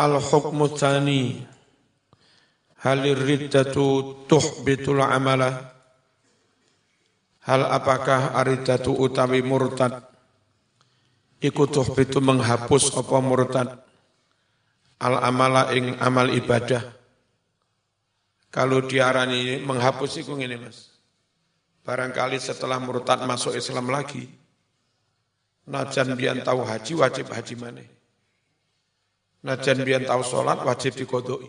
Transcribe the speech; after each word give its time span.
Al-hukmu 0.00 0.72
tsani 0.72 1.44
Halir 2.80 3.20
riddatu 3.20 4.16
tuhbitul 4.24 5.04
amala. 5.04 5.76
Hal 7.44 7.68
apakah 7.68 8.32
aridatu 8.40 8.96
utawi 8.96 9.44
murtad? 9.44 10.00
Iku 11.44 11.68
tuhbitu 11.68 12.24
menghapus 12.24 12.96
apa 12.96 13.20
murtad? 13.20 13.68
Al 15.04 15.20
amala 15.20 15.68
ing 15.76 15.92
amal 16.00 16.32
ibadah. 16.32 16.80
Kalau 18.48 18.80
diarani 18.88 19.60
menghapus 19.60 20.24
iku 20.24 20.40
ngene 20.40 20.56
mas. 20.64 20.88
Barangkali 21.84 22.40
setelah 22.40 22.80
murtad 22.80 23.24
masuk 23.24 23.56
Islam 23.56 23.88
lagi 23.88 24.28
Najan 25.64 26.12
bian 26.12 26.44
tahu 26.44 26.60
haji 26.60 26.92
wajib 26.92 27.32
haji 27.32 27.54
mana 27.56 27.84
Najan 29.40 29.80
bian 29.84 30.04
tahu 30.04 30.20
sholat 30.20 30.60
wajib 30.64 30.92
dikodoi 31.00 31.48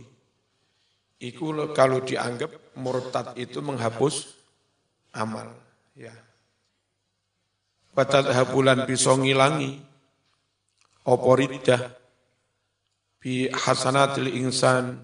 Iku 1.22 1.54
kalau 1.78 2.02
dianggap 2.02 2.74
murtad 2.82 3.38
itu 3.38 3.62
menghapus 3.62 4.34
amal. 5.14 5.54
Ya. 5.94 6.16
Batat 7.94 8.26
habulan 8.34 8.90
bisa 8.90 9.14
ngilangi 9.14 9.78
oporidah 11.06 11.94
bi 13.22 13.46
hasanatil 13.54 14.34
insan 14.34 14.98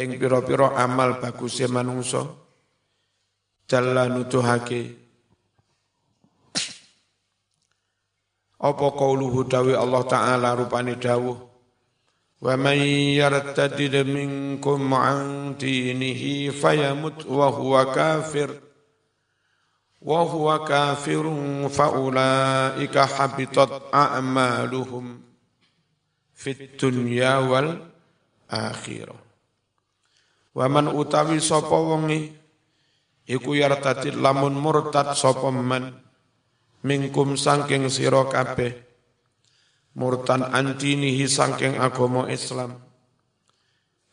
ing 0.00 0.16
pira-pira 0.16 0.72
amal 0.80 1.20
bagusnya 1.20 1.68
manungsa 1.68 2.24
jalla 3.68 4.08
nutuhake 4.08 4.96
apa 8.58 8.86
kauluhu 8.96 9.44
dawi 9.44 9.76
Allah 9.76 10.02
taala 10.08 10.56
rupane 10.56 10.96
dawuh 10.96 11.47
ومن 12.43 12.77
يرتد 13.23 13.95
منكم 14.07 14.93
عن 14.93 15.19
دينه 15.57 16.51
فيمت 16.51 17.25
وهو 17.25 17.73
كافر 17.95 18.49
وهو 20.01 20.65
كافر 20.65 21.25
فأولئك 21.69 22.95
حبطت 22.99 23.71
أعمالهم 23.93 25.05
في 26.35 26.51
الدنيا 26.51 27.33
والآخرة 27.37 29.15
ومن 30.55 30.85
utawi 30.99 31.39
sapa 31.41 31.73
wonge 31.79 32.35
iku 33.25 33.55
yartadid 33.55 34.19
lamun 34.19 34.53
murtad 34.59 35.15
sapa 35.15 35.47
man 35.49 35.95
mingkum 36.83 37.39
saking 37.39 37.87
sira 37.87 38.27
kabeh 38.27 38.86
murtan 39.98 40.46
antinihi 40.46 41.26
sangking 41.26 41.74
agama 41.82 42.30
Islam. 42.30 42.78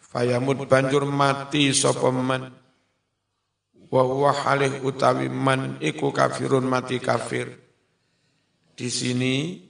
Fayamud 0.01 0.65
banjur 0.65 1.05
mati 1.05 1.69
sapa 1.69 2.09
man. 2.09 2.49
Wa 3.93 4.01
huwa 4.01 4.33
halih 4.33 4.81
utawi 4.81 5.29
man 5.29 5.77
iku 5.77 6.09
kafirun 6.09 6.65
mati 6.65 6.97
kafir. 6.97 7.53
Di 8.73 8.89
sini 8.89 9.61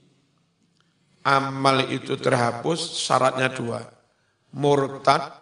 amal 1.22 1.92
itu 1.92 2.16
terhapus 2.16 2.96
syaratnya 2.96 3.52
dua. 3.52 3.84
Murtad 4.56 5.36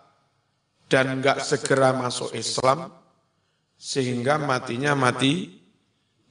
dan 0.91 1.22
enggak 1.22 1.39
segera 1.47 1.95
masuk 1.95 2.34
Islam 2.34 2.91
sehingga 3.78 4.42
matinya 4.42 4.98
mati 4.98 5.62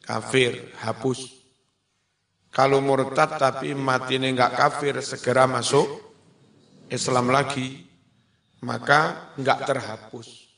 kafir, 0.04 0.76
hapus. 0.84 1.43
Kalau 2.54 2.86
murtad 2.86 3.42
tapi 3.42 3.74
mati 3.74 4.22
ini 4.22 4.30
enggak 4.30 4.54
kafir, 4.54 4.94
segera 5.02 5.50
masuk 5.50 5.90
Islam 6.86 7.34
lagi, 7.34 7.82
maka 8.62 9.34
enggak 9.42 9.66
terhapus. 9.66 10.54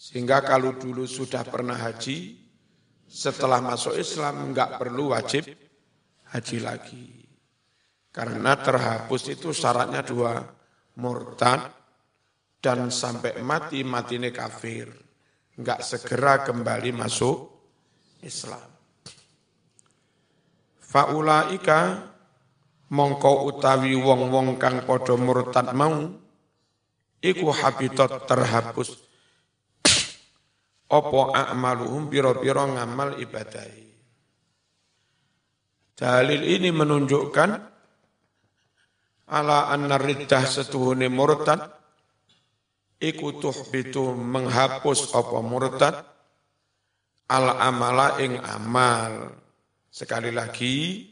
Sehingga 0.00 0.40
kalau 0.40 0.72
dulu 0.80 1.04
sudah 1.04 1.44
pernah 1.44 1.76
haji, 1.76 2.40
setelah 3.04 3.60
masuk 3.60 4.00
Islam 4.00 4.48
enggak 4.48 4.80
perlu 4.80 5.12
wajib 5.12 5.44
haji 6.32 6.58
lagi. 6.64 7.06
Karena 8.08 8.56
terhapus 8.56 9.22
itu 9.28 9.52
syaratnya 9.52 10.00
dua, 10.00 10.40
murtad 10.96 11.68
dan 12.64 12.88
sampai 12.88 13.44
mati, 13.44 13.84
mati 13.84 14.16
ini 14.16 14.32
kafir. 14.32 14.88
Enggak 15.60 15.84
segera 15.84 16.40
kembali 16.48 16.96
masuk 16.96 17.36
Islam. 18.24 18.69
Faulaika 20.90 22.02
mongko 22.90 23.46
utawi 23.46 23.94
wong-wong 23.94 24.58
kang 24.58 24.82
padha 24.82 25.14
murtad 25.14 25.70
mau 25.70 26.10
iku 27.22 27.54
habitat 27.54 28.26
terhapus 28.26 28.98
opo 30.90 31.30
a'maluhum 31.30 32.10
pira-pira 32.10 32.66
ngamal 32.66 33.22
ibadahi. 33.22 33.86
Dalil 35.94 36.42
ini 36.58 36.74
menunjukkan 36.74 37.50
ala 39.30 39.70
anna 39.70 39.94
riddah 39.94 40.42
setuhune 40.42 41.06
murtad 41.06 41.70
iku 42.98 43.38
tuhbitu 43.38 44.10
menghapus 44.10 45.14
apa 45.14 45.38
murtad 45.38 45.94
al 47.30 47.46
amala 47.62 48.18
ing 48.18 48.42
amal 48.42 49.39
Sekali 49.90 50.30
lagi, 50.30 51.02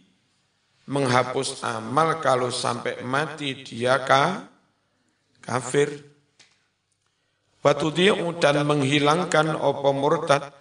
menghapus 0.87 1.67
amal 1.67 2.23
kalau 2.23 2.49
sampai 2.49 3.03
mati 3.03 3.67
dia 3.67 4.01
ka, 4.07 4.47
kafir. 5.43 5.91
Batu 7.59 7.91
dia 7.91 8.15
dan 8.39 8.63
menghilangkan 8.65 9.59
opo 9.59 9.91
murtad 9.91 10.55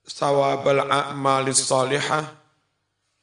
sawabal 0.00 0.88
a'malis 0.88 1.68
salihah 1.68 2.24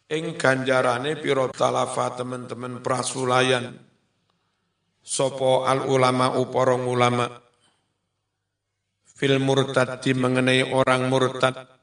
ing 0.07 0.40
ganjarane 0.40 1.19
piro 1.19 1.52
talafa 1.52 2.22
teman-teman 2.22 2.80
prasulayan. 2.80 3.75
Sopo 5.02 5.66
al 5.66 5.90
ulama 5.90 6.38
uporong 6.38 6.86
ulama 6.86 7.25
fil 9.07 9.41
murtad 9.41 10.03
di 10.03 10.13
mengenai 10.13 10.68
orang 10.69 11.09
murtad 11.09 11.76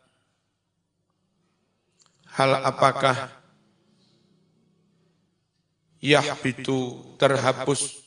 hal 2.35 2.67
apakah 2.67 3.31
yahbitu 6.03 7.15
terhapus? 7.17 8.03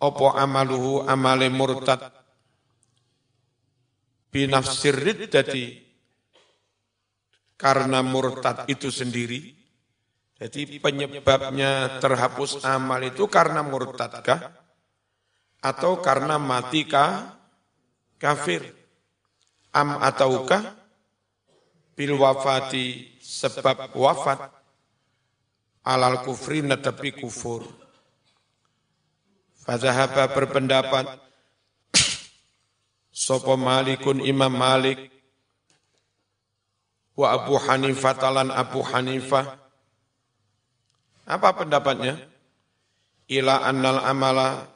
Opo 0.00 0.32
amaluhu 0.32 1.04
amale 1.04 1.52
murtad? 1.52 2.08
Binafsir 4.32 4.96
riddati. 4.96 5.88
Karena 7.60 8.00
murtad 8.00 8.64
itu 8.72 8.88
sendiri. 8.88 9.60
Jadi 10.40 10.80
penyebabnya 10.80 12.00
terhapus 12.00 12.64
amal 12.64 13.04
itu 13.04 13.28
karena 13.28 13.60
murtadkah 13.60 14.56
atau 15.60 16.00
karena 16.00 16.40
matikah 16.40 17.36
kafir. 18.16 18.72
Am 19.76 20.00
ataukah 20.00 20.79
bil 22.00 22.16
wafati 22.16 23.12
sebab 23.20 23.92
wafat 23.92 24.48
alal 25.84 26.24
kufri 26.24 26.64
netapi 26.64 27.12
kufur. 27.20 27.60
Fadhahaba 29.60 30.32
berpendapat 30.32 31.20
Sopo 33.12 33.52
Malikun 33.60 34.24
Imam 34.24 34.48
Malik 34.48 35.12
wa 37.20 37.36
Abu 37.36 37.60
Hanifah 37.60 38.16
talan 38.16 38.48
Abu 38.48 38.80
Hanifah 38.80 39.60
apa 41.28 41.48
pendapatnya? 41.52 42.16
Ila 43.28 43.68
annal 43.68 44.00
amala 44.08 44.72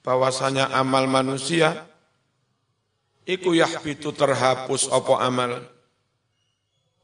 bahwasanya 0.00 0.72
amal 0.72 1.04
manusia 1.04 1.84
iku 3.28 3.52
yahbitu 3.52 4.16
terhapus 4.16 4.88
opo 4.88 5.20
amal 5.20 5.77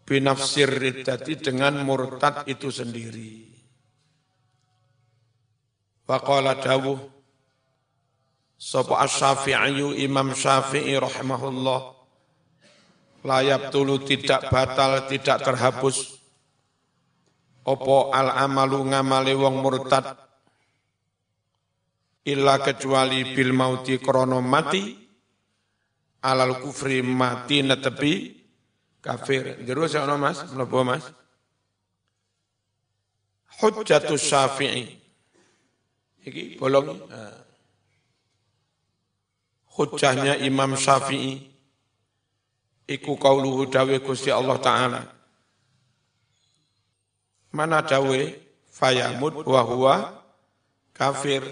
binafsir 0.05 0.69
riddati 0.69 1.41
dengan 1.41 1.81
murtad 1.85 2.45
itu 2.47 2.69
sendiri. 2.69 3.49
Faqala 6.05 6.61
dawuh 6.61 7.15
Sapa 8.55 9.03
asy 9.03 9.53
Imam 10.05 10.33
Syafi'i 10.33 10.97
rahimahullah 10.97 11.81
layap 13.25 13.73
tulu 13.73 14.01
tidak 14.05 14.53
batal 14.53 15.09
tidak 15.09 15.43
terhapus 15.43 16.21
opo 17.65 18.13
al 18.13 18.31
amalu 18.37 18.93
ngamale 18.93 19.33
wong 19.33 19.65
murtad 19.65 20.17
illa 22.29 22.61
kecuali 22.61 23.33
bil 23.33 23.57
mauti 23.57 23.97
krono 24.01 24.45
mati 24.45 24.93
alal 26.25 26.61
kufri 26.61 27.01
mati 27.01 27.65
netepi 27.65 28.44
kafir. 29.05 29.61
Jero 29.69 29.85
ono 29.85 30.17
Mas, 30.17 30.41
mlebu 30.49 30.81
Mas. 30.81 31.05
Hujjatus 33.61 34.25
Syafi'i. 34.25 34.89
Iki 36.25 36.57
bolong. 36.57 37.05
Hujahnya 39.77 40.41
Imam 40.41 40.73
Syafi'i 40.73 41.45
iku 42.89 43.21
kauluhu 43.21 43.69
dawe 43.69 43.97
Gusti 44.01 44.33
Allah 44.33 44.57
taala. 44.57 45.03
Mana 47.53 47.85
dawe 47.85 48.21
fayamut 48.73 49.45
wa 49.45 49.63
huwa 49.63 49.95
kafir. 50.97 51.45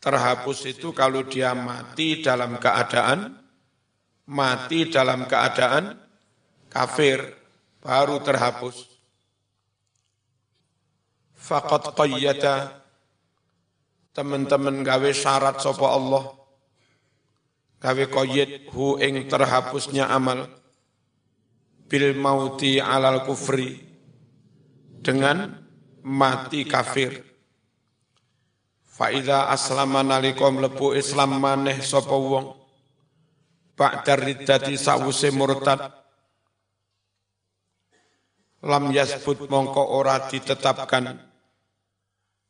Terhapus 0.00 0.70
itu 0.70 0.94
kalau 0.94 1.26
dia 1.26 1.50
mati 1.50 2.22
dalam 2.22 2.62
keadaan 2.62 3.42
mati 4.26 4.86
dalam 4.86 5.26
keadaan 5.26 6.05
kafir 6.70 7.22
baru 7.82 8.18
terhapus. 8.22 8.86
Fakat 11.36 11.94
qayyata 11.94 12.82
teman-teman 14.10 14.82
gawe 14.82 15.10
syarat 15.14 15.62
sapa 15.62 15.86
Allah. 15.86 16.34
Gawe 17.78 18.04
qayyid 18.10 18.72
hu 18.74 18.98
ing 18.98 19.30
terhapusnya 19.30 20.10
amal. 20.10 20.50
Bil 21.86 22.18
mauti 22.18 22.82
alal 22.82 23.22
kufri 23.22 23.78
dengan 24.98 25.54
mati 26.02 26.66
kafir. 26.66 27.22
Faida 28.82 29.52
aslama 29.54 30.02
nalika 30.02 30.50
mlebu 30.50 30.98
Islam 30.98 31.38
maneh 31.38 31.78
sapa 31.78 32.16
wong. 32.16 32.58
Ba'da 33.76 34.16
riddati 34.18 34.74
sawuse 34.74 35.30
murtad 35.30 36.05
lam 38.64 38.88
yasbut 38.94 39.50
mongko 39.50 39.82
ora 39.92 40.24
ditetapkan 40.30 41.26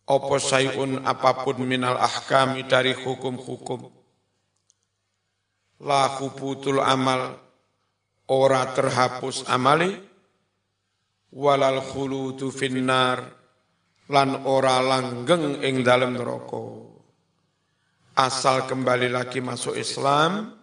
opo 0.07 0.39
sayun 0.39 1.03
apa 1.03 1.43
pun 1.43 1.59
minal 1.67 1.99
ahkami 1.99 2.65
dari 2.65 2.95
hukum-hukum. 2.95 3.91
La 5.83 6.09
hubutul 6.17 6.81
amal, 6.81 7.37
ora 8.33 8.65
terhapus 8.73 9.45
amali, 9.45 9.93
walal 11.37 11.85
khuludu 11.85 12.49
finnar, 12.49 13.21
lan 14.09 14.47
ora 14.49 14.81
langgeng 14.81 15.61
ing 15.61 15.85
dalam 15.85 16.17
neraka. 16.17 16.89
Asal 18.17 18.65
kembali 18.65 19.13
lagi 19.13 19.45
masuk 19.45 19.77
Islam, 19.77 20.57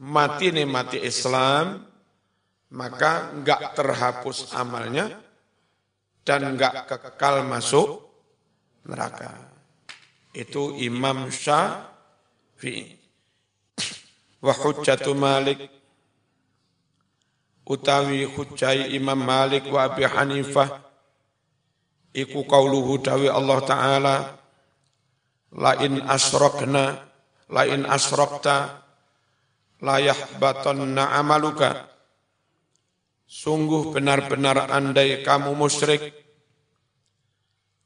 mati 0.00 0.48
nih 0.48 0.64
mati 0.64 0.96
Islam, 1.04 1.84
maka 2.70 3.34
enggak 3.34 3.74
terhapus 3.74 4.54
amalnya 4.54 5.10
dan 6.22 6.54
enggak 6.54 6.86
kekal 6.86 7.42
masuk 7.46 8.06
neraka. 8.86 9.50
Itu 10.30 10.78
Imam 10.78 11.26
Syafi'i. 11.30 12.94
Wa 14.40 14.54
hujjatu 14.56 15.12
Malik 15.12 15.68
utawi 17.66 18.24
hujjai 18.24 18.94
Imam 18.96 19.18
Malik 19.18 19.68
wa 19.68 19.84
Abi 19.90 20.02
Hanifah 20.08 20.80
iku 22.10 22.42
qauluhu 22.48 22.98
dawi 22.98 23.30
Allah 23.30 23.58
taala 23.62 24.16
la 25.54 25.72
in 25.82 26.02
asrakna 26.02 27.04
la 27.50 27.62
in 27.66 27.86
asrakta 27.86 28.82
la 29.82 29.96
yahbatanna 30.02 31.14
amaluka 31.14 31.86
sungguh 33.30 33.94
benar-benar 33.94 34.66
andai 34.74 35.22
kamu 35.22 35.54
musyrik 35.54 36.10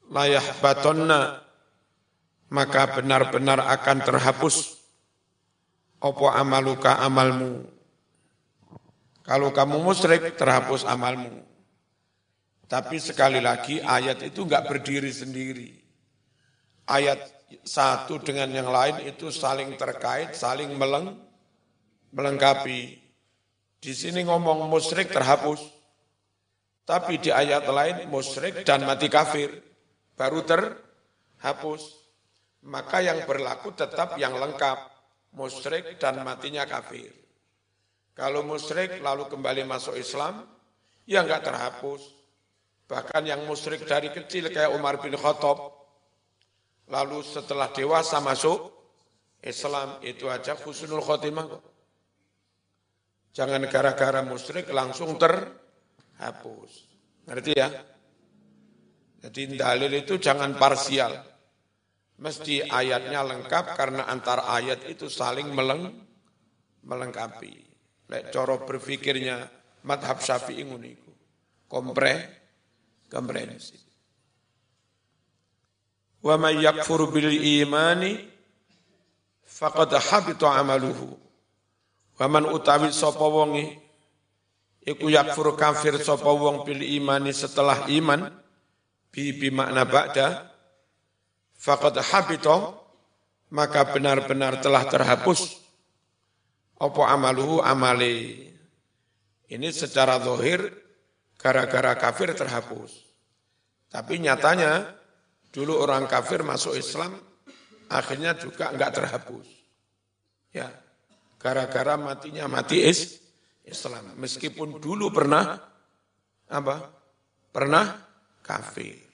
layah 0.09 0.45
batonna 0.65 1.45
maka 2.49 2.97
benar-benar 2.97 3.61
akan 3.61 3.99
terhapus 4.01 4.81
opo 6.01 6.33
amaluka 6.33 6.97
amalmu. 7.01 7.69
Kalau 9.25 9.53
kamu 9.53 9.81
musyrik 9.81 10.37
terhapus 10.37 10.85
amalmu. 10.85 11.45
Tapi 12.65 12.97
sekali 13.01 13.41
lagi 13.41 13.81
ayat 13.81 14.25
itu 14.25 14.45
enggak 14.45 14.69
berdiri 14.69 15.13
sendiri. 15.13 15.69
Ayat 16.85 17.21
satu 17.65 18.21
dengan 18.21 18.53
yang 18.53 18.69
lain 18.69 19.09
itu 19.09 19.33
saling 19.33 19.77
terkait, 19.81 20.37
saling 20.37 20.73
meleng, 20.77 21.17
melengkapi. 22.13 23.04
Di 23.85 23.93
sini 23.93 24.25
ngomong 24.25 24.65
musyrik 24.73 25.13
terhapus. 25.13 25.61
Tapi 26.89 27.21
di 27.21 27.29
ayat 27.29 27.69
lain 27.69 28.09
musyrik 28.09 28.65
dan 28.65 28.89
mati 28.89 29.13
kafir 29.13 29.53
baru 30.17 30.41
terhapus. 30.41 31.83
Maka 32.65 33.05
yang 33.05 33.29
berlaku 33.29 33.77
tetap 33.77 34.17
yang 34.17 34.41
lengkap, 34.41 34.89
musyrik 35.37 36.01
dan 36.01 36.25
matinya 36.25 36.65
kafir. 36.65 37.13
Kalau 38.17 38.41
musyrik 38.41 39.05
lalu 39.05 39.29
kembali 39.29 39.69
masuk 39.69 40.01
Islam, 40.01 40.49
ya 41.05 41.21
enggak 41.21 41.45
terhapus. 41.45 42.01
Bahkan 42.89 43.29
yang 43.29 43.45
musyrik 43.45 43.85
dari 43.85 44.09
kecil 44.09 44.49
kayak 44.49 44.73
Umar 44.73 44.97
bin 44.97 45.13
Khattab, 45.13 45.61
lalu 46.89 47.21
setelah 47.21 47.69
dewasa 47.69 48.17
masuk 48.25 48.73
Islam 49.45 50.01
itu 50.01 50.25
aja 50.33 50.57
husnul 50.57 51.05
khotimah 51.05 51.53
kok. 51.53 51.74
Jangan 53.35 53.67
gara-gara 53.67 54.23
musyrik 54.23 54.71
langsung 54.71 55.19
terhapus. 55.19 56.73
Ngerti 57.27 57.53
ya? 57.59 57.67
Jadi 59.27 59.59
dalil 59.59 59.91
itu 59.91 60.23
jangan 60.23 60.55
parsial. 60.55 61.19
Mesti 62.15 62.63
ayatnya 62.71 63.27
lengkap 63.27 63.75
karena 63.75 64.07
antar 64.07 64.47
ayat 64.47 64.87
itu 64.87 65.11
saling 65.11 65.51
meleng, 65.51 65.91
melengkapi. 66.87 67.59
Lek 68.07 68.31
coro 68.31 68.63
berpikirnya 68.63 69.51
madhab 69.83 70.23
syafi'i 70.23 70.63
nguniku. 70.63 71.11
Kompre, 71.67 72.15
komprehensif. 73.11 73.83
Wa 76.23 76.39
may 76.39 76.63
yakfur 76.63 77.11
bil 77.11 77.35
imani 77.35 78.15
faqad 79.43 79.91
habita 79.99 80.55
amaluhu. 80.55 81.19
Wa 82.15 82.27
man 82.31 82.47
utawi 82.47 82.95
sapa 82.95 83.27
wonge? 83.27 83.83
Iku 84.85 85.11
yakfur 85.11 85.57
kafir 85.59 85.99
sapa 85.99 86.31
wong 86.31 86.63
bil 86.63 86.85
imani 86.85 87.35
setelah 87.35 87.89
iman. 87.91 88.31
Bi 89.11 89.35
bimakna 89.35 89.83
ba'da. 89.83 90.53
Faqad 91.59 91.97
habita 91.99 92.77
maka 93.51 93.89
benar-benar 93.91 94.61
telah 94.61 94.85
terhapus. 94.87 95.59
Apa 96.79 97.15
amaluhu? 97.15 97.65
Amali 97.65 98.51
ini 99.49 99.69
secara 99.71 100.19
zahir 100.21 100.61
gara-gara 101.39 101.95
kafir 101.97 102.35
terhapus. 102.35 102.93
Tapi 103.89 104.19
nyatanya 104.19 104.91
dulu 105.55 105.79
orang 105.79 106.11
kafir 106.11 106.43
masuk 106.43 106.75
Islam 106.75 107.15
akhirnya 107.89 108.35
juga 108.35 108.75
enggak 108.75 109.01
terhapus. 109.01 109.47
Ya 110.51 110.84
gara-gara 111.45 112.01
matinya 112.01 112.49
mati 112.49 112.81
is 112.81 113.21
Islam 113.69 114.17
meskipun 114.17 114.81
dulu 114.81 115.13
pernah 115.13 115.61
apa 116.49 116.89
pernah 117.53 118.01
kafir 118.41 119.05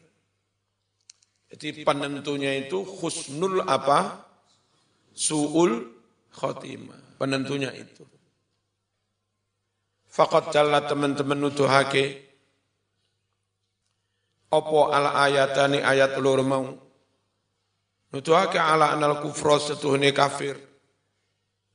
jadi 1.50 1.82
penentunya 1.82 2.62
itu 2.62 2.86
husnul 2.86 3.66
apa? 3.66 4.22
Su'ul 5.10 5.82
khotimah. 6.30 7.18
Penentunya 7.18 7.74
itu. 7.74 8.06
Fakat 10.06 10.54
jalla 10.54 10.86
teman-teman 10.86 11.38
nuduhake 11.38 12.30
opo 14.50 14.90
ala 14.90 15.14
ayatani 15.26 15.78
ayat 15.78 16.18
lur 16.18 16.42
mau 16.42 16.66
nuduhake 18.10 18.58
ala 18.58 18.90
anal 18.90 19.22
kufra 19.22 19.62
setuhne 19.62 20.10
kafir 20.10 20.58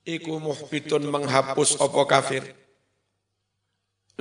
iku 0.06 0.38
muhbitun 0.38 1.10
menghapus 1.10 1.82
opo 1.82 2.06
kafir? 2.06 2.46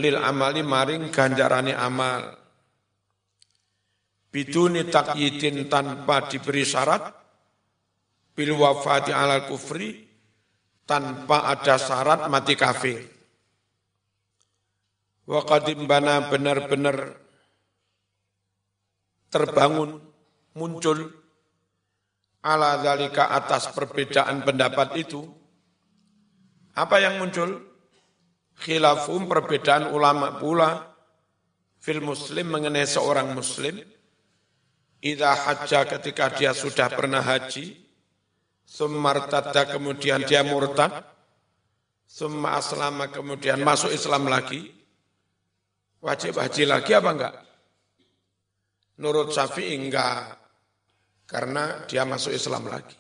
Lil 0.00 0.16
amali 0.18 0.64
maring 0.64 1.12
ganjarane 1.12 1.76
amal. 1.76 2.34
Biduni 4.34 4.90
takyidin 4.90 5.70
tanpa 5.70 6.26
diberi 6.26 6.66
syarat 6.66 7.06
bil 8.34 8.58
wafati 8.58 9.14
alal 9.14 9.46
kufri 9.46 9.94
tanpa 10.82 11.46
ada 11.46 11.78
syarat 11.78 12.26
mati 12.26 12.58
kafir. 12.58 12.98
Wa 15.30 15.46
bana 15.86 16.26
benar-benar 16.28 17.16
terbangun 19.30 20.02
muncul 20.58 20.98
ala 22.44 22.82
dalika 22.82 23.32
atas 23.32 23.72
perbedaan 23.72 24.44
pendapat 24.44 25.00
itu 25.00 25.43
apa 26.74 26.96
yang 26.98 27.22
muncul? 27.22 27.62
Khilafum 28.58 29.30
perbedaan 29.30 29.94
ulama 29.94 30.38
pula. 30.42 30.94
Fil 31.78 32.02
muslim 32.02 32.50
mengenai 32.50 32.86
seorang 32.86 33.30
muslim. 33.34 33.78
Idza 35.04 35.36
hajja 35.36 35.84
ketika 35.84 36.32
dia 36.32 36.56
sudah 36.56 36.88
pernah 36.88 37.20
haji, 37.20 37.76
summartadda 38.64 39.76
kemudian 39.76 40.24
dia 40.24 40.40
murtad, 40.40 41.04
summa 42.08 42.56
aslama 42.56 43.12
kemudian 43.12 43.60
masuk 43.60 43.92
Islam 43.92 44.24
lagi, 44.32 44.72
wajib 46.00 46.40
haji 46.40 46.64
lagi 46.64 46.96
apa 46.96 47.10
enggak? 47.12 47.34
Nurut 48.96 49.28
Syafi'i 49.28 49.76
enggak, 49.76 50.40
karena 51.28 51.84
dia 51.84 52.08
masuk 52.08 52.32
Islam 52.32 52.64
lagi. 52.72 52.96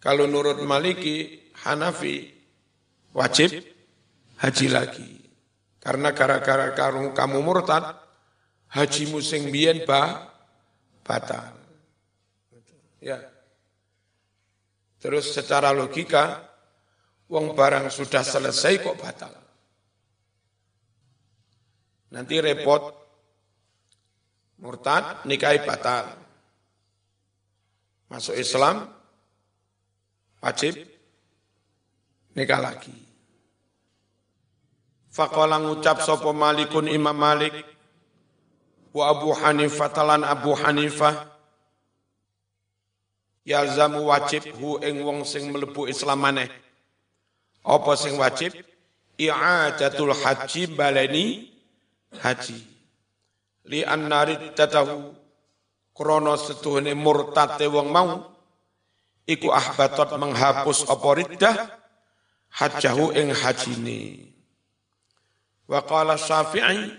Kalau 0.00 0.24
nurut 0.24 0.64
Maliki, 0.64 1.49
Hanafi, 1.60 2.32
wajib 3.12 3.60
haji 4.40 4.66
lagi. 4.72 5.10
Karena 5.80 6.12
gara-gara 6.12 6.72
kamu 7.12 7.38
murtad, 7.40 7.96
haji 8.72 9.12
musim 9.12 9.48
biyen 9.52 9.84
ba, 9.84 10.28
batal. 11.04 11.56
Ya. 13.00 13.20
Terus 15.00 15.32
secara 15.32 15.72
logika, 15.72 16.44
uang 17.32 17.56
barang 17.56 17.88
sudah 17.88 18.20
selesai 18.20 18.84
kok 18.84 19.00
batal. 19.00 19.32
Nanti 22.12 22.36
repot, 22.44 22.92
murtad, 24.60 25.24
nikahi 25.24 25.64
batal. 25.64 26.12
Masuk 28.12 28.36
Islam, 28.36 28.90
wajib 30.42 30.99
nikah 32.40 32.56
lagi. 32.56 32.96
Faqala 35.12 35.60
ngucap 35.60 36.00
sapa 36.00 36.32
Malikun 36.32 36.88
Imam 36.88 37.12
Malik 37.12 37.52
wa 38.96 39.12
Abu 39.12 39.36
Hanifah 39.36 39.92
talan 39.92 40.24
Abu 40.24 40.56
Hanifah 40.56 41.28
yalzamu 43.44 44.08
wajib 44.08 44.48
hu 44.56 44.80
ing 44.80 45.04
wong 45.04 45.28
sing 45.28 45.52
mlebu 45.52 45.84
Islam 45.90 46.24
maneh. 46.24 46.48
Apa 47.60 47.92
sing 48.00 48.16
wajib? 48.16 48.56
I'adatul 49.20 50.16
haji 50.16 50.72
baleni 50.72 51.52
haji. 52.24 52.56
Li 53.68 53.84
annarid 53.84 54.56
tatahu 54.56 55.12
krono 55.92 56.40
setuhne 56.40 56.96
murtate 56.96 57.68
wong 57.68 57.92
mau 57.92 58.32
iku 59.28 59.52
ahbatot 59.52 60.16
menghapus 60.16 60.88
apa 60.88 61.08
riddah 61.20 61.56
hajahu 62.50 63.14
ing 63.14 63.30
hajine. 63.34 64.30
Wa 65.70 65.86
qala 65.86 66.18
Syafi'i 66.18 66.90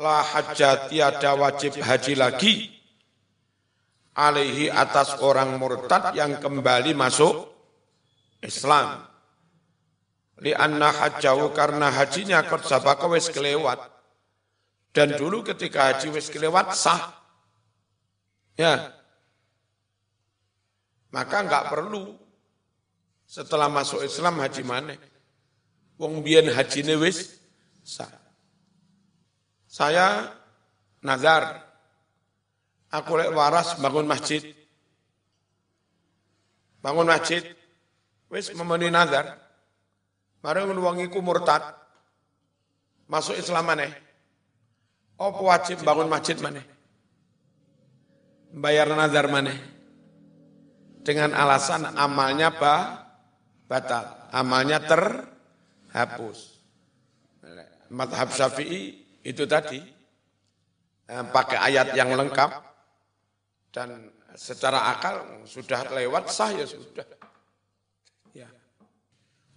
la 0.00 0.24
hajjat 0.24 0.92
tiada 0.92 1.36
wajib 1.36 1.76
haji 1.80 2.14
lagi 2.16 2.54
alaihi 4.16 4.72
atas 4.72 5.20
orang 5.20 5.60
murtad 5.60 6.16
yang 6.16 6.40
kembali 6.40 6.96
masuk 6.96 7.52
Islam. 8.40 9.04
Li 10.40 10.52
anna 10.52 10.92
hajjahu 10.92 11.52
karena 11.56 11.88
hajinya 11.88 12.44
kot 12.44 12.68
sabaka 12.68 13.08
wis 13.08 13.32
kelewat. 13.32 13.80
Dan 14.92 15.16
dulu 15.16 15.44
ketika 15.44 15.92
haji 15.92 16.12
wis 16.12 16.28
kelewat 16.32 16.72
sah. 16.72 17.12
Ya. 18.56 18.96
Maka 21.12 21.36
enggak 21.44 21.68
perlu 21.72 22.25
setelah 23.26 23.66
masuk 23.66 24.06
Islam 24.06 24.38
haji 24.38 24.62
mana. 24.62 24.94
Wong 25.98 26.22
biyen 26.22 26.48
hajine 26.54 26.94
wis. 26.96 27.36
Saya 29.66 30.32
nazar 31.02 31.60
aku 32.88 33.18
lek 33.18 33.34
waras 33.34 33.76
bangun 33.82 34.06
masjid. 34.06 34.40
Bangun 36.80 37.10
masjid 37.10 37.42
wis 38.30 38.54
memenuhi 38.54 38.94
nazar. 38.94 39.36
Mari 40.40 40.62
wong 40.62 41.02
iku 41.02 41.18
murtad. 41.18 41.74
Masuk 43.10 43.38
Islam 43.38 43.66
maneh. 43.66 43.90
Apa 45.16 45.40
wajib 45.40 45.82
bangun 45.82 46.10
masjid 46.10 46.36
maneh? 46.38 46.62
Bayar 48.52 48.90
nazar 48.92 49.26
maneh. 49.26 49.56
Dengan 51.06 51.38
alasan 51.38 51.94
amalnya 51.94 52.50
bah, 52.50 53.05
batal. 53.66 54.30
Amalnya 54.30 54.82
ter 54.82 55.02
hapus. 55.94 56.58
Madhab 57.90 58.34
Syafi'i 58.34 58.98
itu 59.22 59.46
tadi 59.46 59.78
eh, 61.06 61.24
pakai 61.30 61.58
ayat 61.70 61.94
yang 61.94 62.18
lengkap 62.18 62.50
dan 63.70 64.10
secara 64.34 64.90
akal 64.90 65.46
sudah 65.46 65.86
lewat 65.94 66.30
sah 66.30 66.50
ya 66.50 66.66
sudah. 66.66 67.06
Ya. 68.34 68.50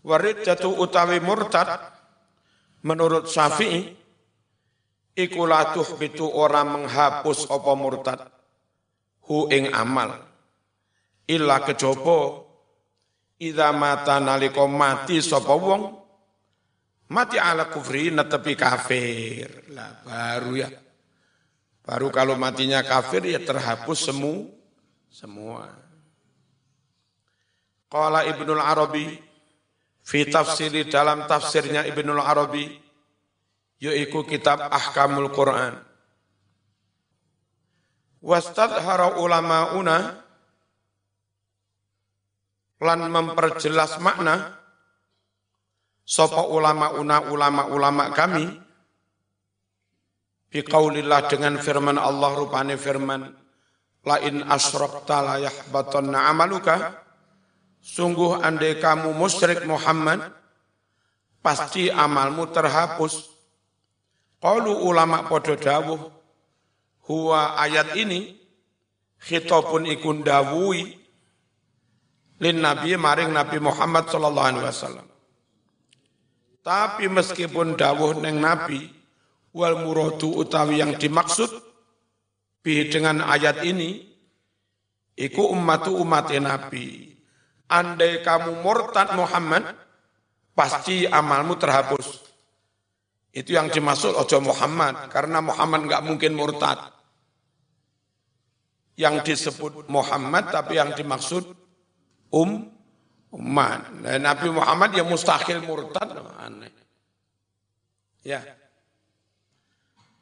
Warid 0.05 0.45
jatuh 0.45 0.77
utawi 0.77 1.17
murtad 1.17 1.67
menurut 2.85 3.25
Syafi'i 3.27 3.97
ikulatuh 5.17 5.99
itu 5.99 6.25
orang 6.29 6.79
menghapus 6.79 7.49
apa 7.49 7.71
murtad 7.73 8.19
hu 9.27 9.51
ing 9.51 9.73
amal 9.73 10.15
illa 11.27 11.61
kejopo 11.61 12.48
idza 13.39 13.71
mata 13.71 14.19
nalika 14.19 14.67
mati 14.67 15.23
sapa 15.23 15.55
wong 15.55 15.99
Mati 17.09 17.41
ala 17.41 17.65
kufri 17.73 18.13
netepi 18.13 18.53
kafir. 18.53 19.49
Lah 19.73 19.97
baru 20.05 20.61
ya. 20.61 20.69
Baru 21.81 22.13
kalau 22.13 22.37
matinya 22.37 22.85
kafir 22.85 23.25
ya 23.25 23.41
terhapus 23.41 24.13
semu 24.13 24.45
semua. 25.09 25.73
Qala 27.89 28.29
Ibnul 28.29 28.61
Arabi 28.61 29.17
fi 30.05 30.29
tafsiri 30.29 30.85
dalam 30.85 31.25
tafsirnya 31.25 31.81
Ibnul 31.89 32.21
Arabi 32.21 32.77
yaitu 33.81 34.21
kitab 34.29 34.69
Ahkamul 34.69 35.33
Quran. 35.33 35.81
Wastadhara 38.21 39.17
ulama'una 39.17 40.13
lan 42.79 42.99
memperjelas 43.11 43.99
makna 43.99 44.59
Sopo 46.09 46.41
ulama 46.57 46.97
una 46.97 47.21
ulama 47.29 47.69
ulama 47.69 48.09
kami 48.09 48.49
biqaulillah 50.49 51.29
dengan 51.29 51.61
firman 51.61 52.01
Allah 52.01 52.33
rupane 52.33 52.81
firman 52.81 53.29
la 54.01 54.17
in 54.25 54.41
asyrakta 54.41 55.21
la 55.21 55.35
yahbatanna 55.37 56.33
amaluka. 56.33 57.05
Sungguh 57.79 58.43
andai 58.43 58.81
kamu 58.81 59.13
musyrik 59.15 59.63
Muhammad 59.69 60.33
pasti 61.45 61.93
amalmu 61.93 62.49
terhapus. 62.51 63.29
Qalu 64.41 64.81
ulama 64.83 65.29
padha 65.29 65.55
dawuh 65.55 66.09
huwa 67.05 67.53
ayat 67.61 67.93
ini 67.95 68.33
khitabun 69.21 69.87
ikun 69.87 70.25
dawui 70.25 70.98
lin 72.39 72.57
nabi 72.63 72.95
maring 72.95 73.31
nabi 73.31 73.59
Muhammad 73.59 74.07
sallallahu 74.07 74.47
alaihi 74.47 74.67
wasallam 74.67 75.09
tapi 76.69 77.09
meskipun 77.09 77.79
dawuh 77.79 78.21
neng 78.21 78.37
Nabi, 78.43 78.85
wal 79.57 79.81
muradu 79.81 80.37
utawi 80.37 80.83
yang 80.83 80.93
dimaksud 80.99 81.49
bi 82.61 82.85
dengan 82.91 83.25
ayat 83.25 83.65
ini, 83.65 84.05
iku 85.17 85.49
ummatu 85.49 85.97
umat 86.03 86.29
Nabi. 86.37 87.09
Andai 87.69 88.21
kamu 88.21 88.61
murtad 88.61 89.17
Muhammad, 89.17 89.65
pasti 90.53 91.09
amalmu 91.09 91.57
terhapus. 91.57 92.29
Itu 93.33 93.57
yang 93.57 93.73
dimaksud 93.73 94.13
ojo 94.13 94.37
Muhammad, 94.37 95.09
karena 95.09 95.41
Muhammad 95.41 95.89
nggak 95.89 96.05
mungkin 96.05 96.37
murtad. 96.37 96.81
Yang 98.99 99.25
disebut 99.31 99.89
Muhammad, 99.89 100.53
tapi 100.53 100.77
yang 100.77 100.93
dimaksud 100.93 101.49
um 102.33 102.69
umat. 103.33 103.93
Nah, 104.01 104.17
Nabi 104.17 104.47
Muhammad 104.49 104.89
yang 104.97 105.07
mustahil 105.09 105.61
murtad, 105.61 106.09
aneh. 106.41 106.73
Ya. 108.25 108.41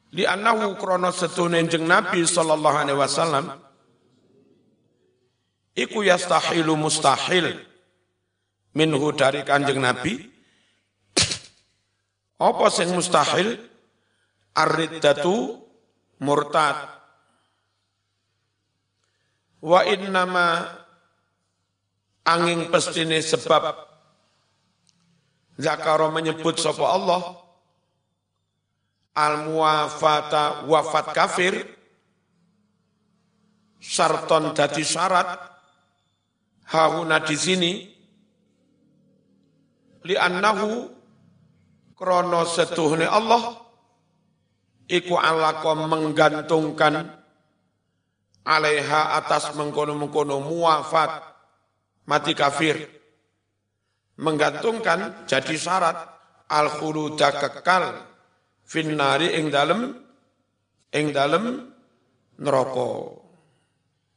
Di 0.07 0.23
anahu 0.23 0.79
krono 0.79 1.11
setune 1.11 1.59
jeng 1.67 1.83
Nabi 1.83 2.23
sallallahu 2.23 2.77
alaihi 2.79 2.99
wasallam 2.99 3.45
iku 5.75 6.01
yastahilu 6.01 6.73
mustahil 6.79 7.59
minhu 8.71 9.11
dari 9.11 9.43
kanjeng 9.43 9.83
Nabi 9.83 10.23
apa 12.37 12.65
sing 12.69 12.93
mustahil 12.93 13.57
ar-riddatu 14.55 15.59
murtad 16.23 16.77
wa 19.59 19.81
innama 19.85 20.69
angin 22.27 22.67
pestine 22.67 23.23
sebab 23.23 23.87
Zakaro 25.57 26.13
menyebut 26.13 26.61
sapa 26.61 26.85
Allah. 26.85 27.21
Al 29.17 29.49
muwafata 29.49 30.69
wafat 30.69 31.05
kafir. 31.17 31.65
Sarton 33.81 34.53
dadi 34.53 34.85
syarat. 34.85 35.33
Hahuna 36.69 37.17
di 37.25 37.33
sini. 37.33 37.71
Li 40.05 40.13
annahu 40.13 40.93
krono 41.97 42.45
setuhne 42.45 43.09
Allah. 43.09 43.57
Iku 44.87 45.17
alako 45.17 45.73
menggantungkan 45.89 47.17
alaiha 48.47 49.19
atas 49.19 49.51
mengkono-mengkono 49.57 50.39
muafat 50.39 51.36
mati 52.07 52.33
kafir. 52.33 52.79
Menggantungkan 54.17 55.29
jadi 55.29 55.55
syarat. 55.55 55.97
Al 56.47 56.71
khuluda 56.79 57.29
kekal. 57.35 57.93
Finnari 58.63 59.35
ing 59.37 59.51
dalem. 59.51 59.93
Ing 60.95 61.11
dalem 61.11 61.67
neraka. 62.39 62.91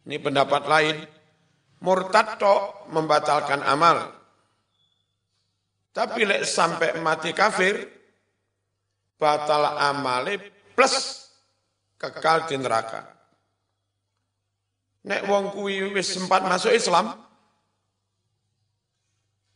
Ini 0.07 0.17
pendapat 0.23 0.63
lain. 0.65 0.97
Murtad 1.81 2.39
tok 2.39 2.89
membatalkan 2.93 3.61
amal. 3.65 4.21
Tapi 5.91 6.23
lek 6.23 6.47
sampai 6.47 7.03
mati 7.03 7.35
kafir 7.35 7.83
batal 9.19 9.77
amale 9.77 10.39
plus 10.73 11.29
kekal 12.01 12.47
di 12.47 12.57
neraka. 12.57 13.05
Nek 15.05 15.25
wong 15.29 15.53
kuwi 15.57 15.93
wis 15.93 16.13
sempat 16.13 16.45
masuk 16.45 16.73
Islam, 16.73 17.17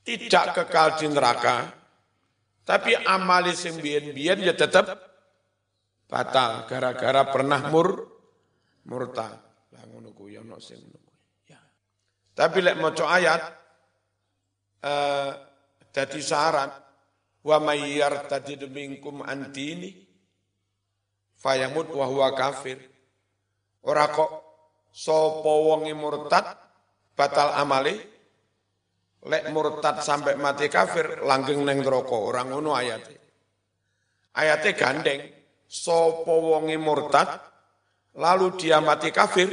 tidak 0.04 0.52
kekal 0.52 1.00
di 1.00 1.08
neraka, 1.08 1.72
tapi 2.62 2.92
amali 2.92 3.56
sing 3.56 3.80
biyen-biyen 3.80 4.44
ya 4.44 4.52
tetap 4.52 4.92
batal 6.04 6.68
gara-gara 6.68 7.24
pernah 7.32 7.60
mur 7.72 7.88
murtad. 8.84 9.40
Lah 9.72 9.82
ngono 9.88 10.12
kuwi 10.12 10.36
ono 10.36 10.60
sing 10.60 10.78
ngono 10.78 11.10
Ya. 11.48 11.60
Tapi 12.36 12.58
lek 12.60 12.76
maca 12.76 13.04
ayat 13.08 13.42
eh 14.84 15.30
dadi 15.88 16.20
syarat 16.20 16.72
wa 17.44 17.56
may 17.64 18.00
yartadid 18.00 18.68
minkum 18.68 19.24
an 19.24 19.52
dini 19.52 19.92
fayamut 21.40 21.88
wa 21.92 22.04
huwa 22.04 22.28
kafir. 22.36 22.80
Ora 23.84 24.08
kok 24.08 24.30
sapa 24.92 25.52
wonge 25.52 25.92
murtad 25.92 26.44
batal 27.12 27.56
amali 27.56 28.13
lek 29.24 29.48
murtad 29.48 30.04
sampai 30.04 30.36
mati 30.36 30.68
kafir 30.68 31.24
langgeng 31.24 31.64
neng 31.64 31.80
neraka 31.80 32.16
ora 32.16 32.44
ngono 32.44 32.76
ayate. 32.76 33.14
Ayate 34.36 34.76
gandeng 34.76 35.20
sapa 35.64 36.34
wonge 36.34 36.76
murtad 36.76 37.40
lalu 38.20 38.60
dia 38.60 38.84
mati 38.84 39.08
kafir 39.08 39.48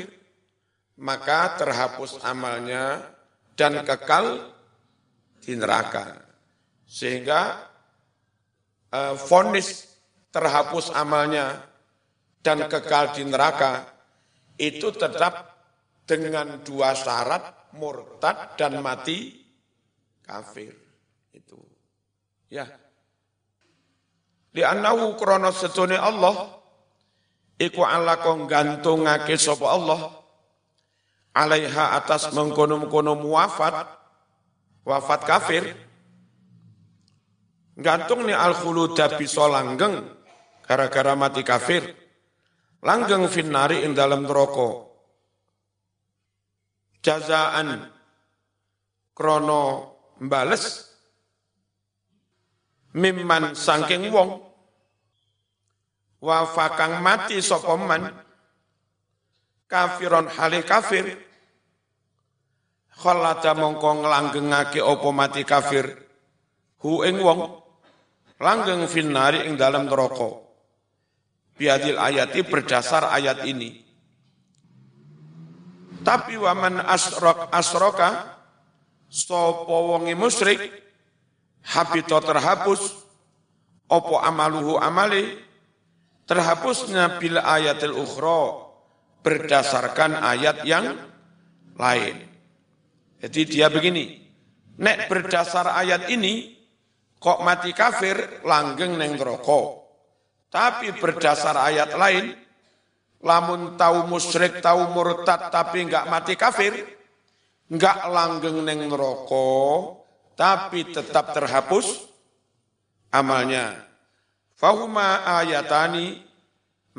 maka 1.01 1.58
terhapus 1.58 2.20
amalnya 2.28 3.00
dan 3.56 3.82
kekal 3.88 4.54
di 5.42 5.56
neraka. 5.56 6.20
Sehingga 6.86 7.42
uh, 8.92 9.16
fonis 9.16 9.88
terhapus 10.30 10.92
amalnya 10.94 11.63
dan 12.44 12.68
kekal 12.68 13.16
di 13.16 13.24
neraka 13.24 13.88
itu 14.60 14.92
tetap 14.94 15.58
dengan 16.06 16.60
dua 16.62 16.92
syarat 16.92 17.74
murtad 17.80 18.60
dan 18.60 18.84
mati 18.84 19.40
kafir. 20.25 20.74
Itu. 21.32 21.60
Ya. 22.51 22.68
Di 24.51 24.62
anahu 24.68 25.16
krono 25.16 25.50
setune 25.56 25.96
Allah 25.96 26.60
iku 27.56 27.88
ala 27.88 28.20
kong 28.20 28.51
gantungake 28.51 29.40
sapa 29.40 29.63
Allah 29.72 30.12
alaiha 31.32 31.96
atas 31.96 32.36
mengkono-mengkono 32.36 33.16
muafat 33.16 33.88
wafat 34.84 35.22
kafir. 35.24 35.63
Gantung 37.80 38.28
ni 38.28 38.36
al 38.36 38.52
khuluda 38.52 39.15
bisa 39.15 39.48
langgeng 39.48 40.04
gara-gara 40.67 41.15
mati 41.15 41.41
kafir. 41.48 41.88
Langgeng 42.84 43.30
finnari 43.32 43.88
ing 43.88 43.95
dalam 43.95 44.28
neraka. 44.28 44.89
Jazaan 47.02 47.88
krono 49.15 49.90
mbales. 50.21 50.93
Mimman 52.93 53.57
sangking 53.57 54.13
wong. 54.13 54.38
Wafakang 56.21 57.01
mati 57.01 57.41
sapa 57.41 57.73
man. 57.79 58.13
Kafiron 59.65 60.29
hale 60.29 60.62
kafir. 60.62 61.17
Khalata 62.91 63.57
mongko 63.57 64.05
nglanggengake 64.05 64.79
apa 64.86 65.10
mati 65.10 65.41
kafir. 65.41 65.89
Hu 66.86 67.01
ing 67.01 67.17
wong. 67.17 67.57
Langgeng 68.38 68.86
finnari 68.86 69.49
ing 69.49 69.57
dalam 69.57 69.89
neraka. 69.89 70.38
Biadil 71.57 71.97
ayati 71.97 72.41
berdasar 72.45 73.10
ayat 73.10 73.45
ini. 73.49 73.81
Tapi 76.01 76.34
waman 76.34 76.81
asrok 76.81 77.53
asroka 77.53 78.40
sopo 79.12 79.91
wongi 79.91 80.15
musyrik 80.15 80.71
habito 81.67 82.15
terhapus 82.24 83.04
opo 83.91 84.24
amaluhu 84.24 84.80
amali 84.80 85.36
terhapusnya 86.24 87.19
bila 87.19 87.43
ayatil 87.43 87.91
ukhra 88.00 88.71
berdasarkan 89.19 90.15
ayat 90.15 90.63
yang 90.63 90.95
lain. 91.76 92.15
Jadi 93.21 93.41
dia 93.45 93.69
begini, 93.69 94.17
nek 94.82 95.12
berdasar 95.12 95.78
ayat 95.78 96.10
ini 96.10 96.58
kok 97.21 97.43
mati 97.45 97.69
kafir 97.76 98.41
langgeng 98.47 98.97
neng 98.97 99.19
rokok. 99.19 99.78
Tapi 100.50 100.97
berdasar 100.97 101.54
ayat 101.54 101.93
lain, 101.95 102.34
lamun 103.21 103.78
tahu 103.78 104.10
musyrik, 104.10 104.60
tahu 104.60 104.89
murtad, 104.89 105.54
tapi 105.54 105.86
enggak 105.86 106.10
mati 106.10 106.34
kafir, 106.34 106.74
enggak 107.71 107.97
langgeng 108.12 108.60
neng 108.67 108.91
neraka, 108.91 109.47
tapi 110.36 110.91
tetap 110.91 111.31
terhapus 111.31 112.03
amalnya. 113.15 113.79
Fahuma 114.60 115.23
ayatani, 115.25 116.21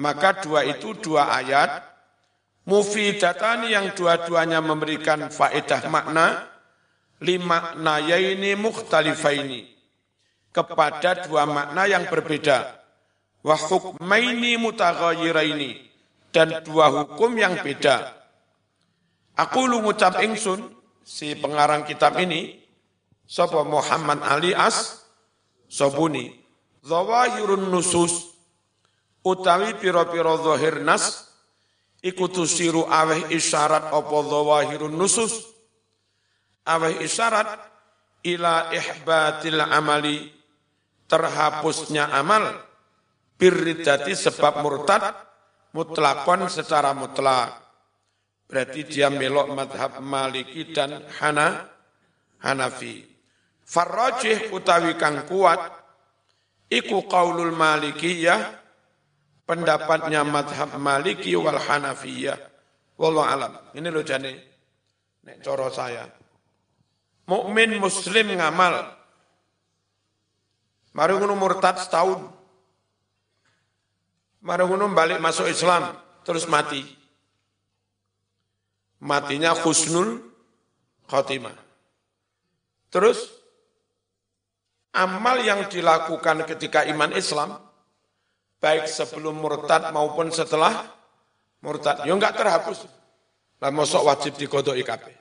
maka 0.01 0.41
dua 0.41 0.65
itu 0.65 0.97
dua 0.97 1.31
ayat, 1.37 1.85
mufidatani 2.65 3.71
yang 3.71 3.93
dua-duanya 3.93 4.59
memberikan 4.65 5.29
faedah 5.29 5.87
makna, 5.93 6.49
lima 7.21 7.77
nayaini 7.77 8.57
mukhtalifaini, 8.57 9.69
kepada 10.51 11.29
dua 11.29 11.47
makna 11.47 11.87
yang 11.87 12.09
berbeda 12.11 12.83
wa 13.43 13.59
hukmaini 13.59 14.55
mutaghayiraini 14.55 15.91
dan 16.31 16.63
dua 16.63 16.89
hukum 16.89 17.35
yang 17.37 17.59
beda. 17.61 18.22
Aku 19.39 19.65
lu 19.65 19.81
ngucap 19.81 20.21
ingsun 20.21 20.61
si 21.01 21.33
pengarang 21.37 21.89
kitab 21.89 22.21
ini 22.21 22.61
sapa 23.25 23.65
Muhammad 23.65 24.21
Ali 24.21 24.53
As 24.53 25.09
Sobuni 25.73 26.37
zawahirun 26.85 27.73
nusus 27.73 28.37
utawi 29.25 29.73
pira-pira 29.81 30.37
zahir 30.37 30.85
nas 30.85 31.33
iku 32.05 32.29
tusiru 32.29 32.85
aweh 32.85 33.33
isyarat 33.33 33.89
apa 33.89 34.17
zawahirun 34.29 34.93
nusus 34.93 35.33
aweh 36.69 37.01
isyarat 37.01 37.49
ila 38.29 38.69
ihbatil 38.69 39.65
amali 39.65 40.29
terhapusnya 41.09 42.13
amal 42.13 42.53
birridati 43.41 44.13
sebab 44.15 44.63
murtad 44.63 45.03
mutlakon 45.73 46.47
secara 46.47 46.93
mutlak. 46.95 47.59
Berarti 48.53 48.85
dia 48.85 49.09
melok 49.09 49.49
madhab 49.57 50.05
maliki 50.05 50.77
dan 50.77 51.09
hana, 51.25 51.73
hanafi. 52.45 53.01
Farrajih 53.65 54.53
utawi 54.53 54.93
kang 55.01 55.25
kuat, 55.25 55.73
iku 56.69 57.09
qaulul 57.09 57.57
malikiyah, 57.57 58.53
pendapatnya 59.49 60.21
madhab 60.29 60.77
maliki 60.77 61.33
wal 61.33 61.57
hanafiyah. 61.57 62.37
Wallahu 63.01 63.25
alam. 63.25 63.53
Ini 63.73 63.89
lo 63.89 64.05
jane, 64.05 64.33
nek 65.25 65.41
coro 65.41 65.73
saya. 65.73 66.05
Mukmin 67.33 67.81
muslim 67.81 68.37
ngamal. 68.37 68.85
Mari 70.93 71.13
ngono 71.17 71.41
murtad 71.41 71.81
setahun. 71.81 72.21
Marungunum 74.45 74.93
balik 74.93 75.25
masuk 75.25 75.49
Islam, 75.49 75.97
terus 76.21 76.45
mati. 76.45 77.02
Matinya 79.03 79.51
khusnul 79.59 80.23
khotimah. 81.11 81.59
Terus, 82.87 83.19
amal 84.95 85.43
yang 85.43 85.67
dilakukan 85.67 86.47
ketika 86.47 86.87
iman 86.87 87.11
Islam, 87.11 87.59
baik 88.63 88.87
sebelum 88.87 89.43
murtad 89.43 89.91
maupun 89.91 90.31
setelah 90.31 90.87
murtad, 91.67 92.07
ya 92.07 92.15
enggak 92.15 92.39
terhapus. 92.39 92.87
Lah 93.59 93.75
mosok 93.75 94.07
wajib 94.07 94.33
dikodok 94.39 94.79
kabeh. 94.87 95.15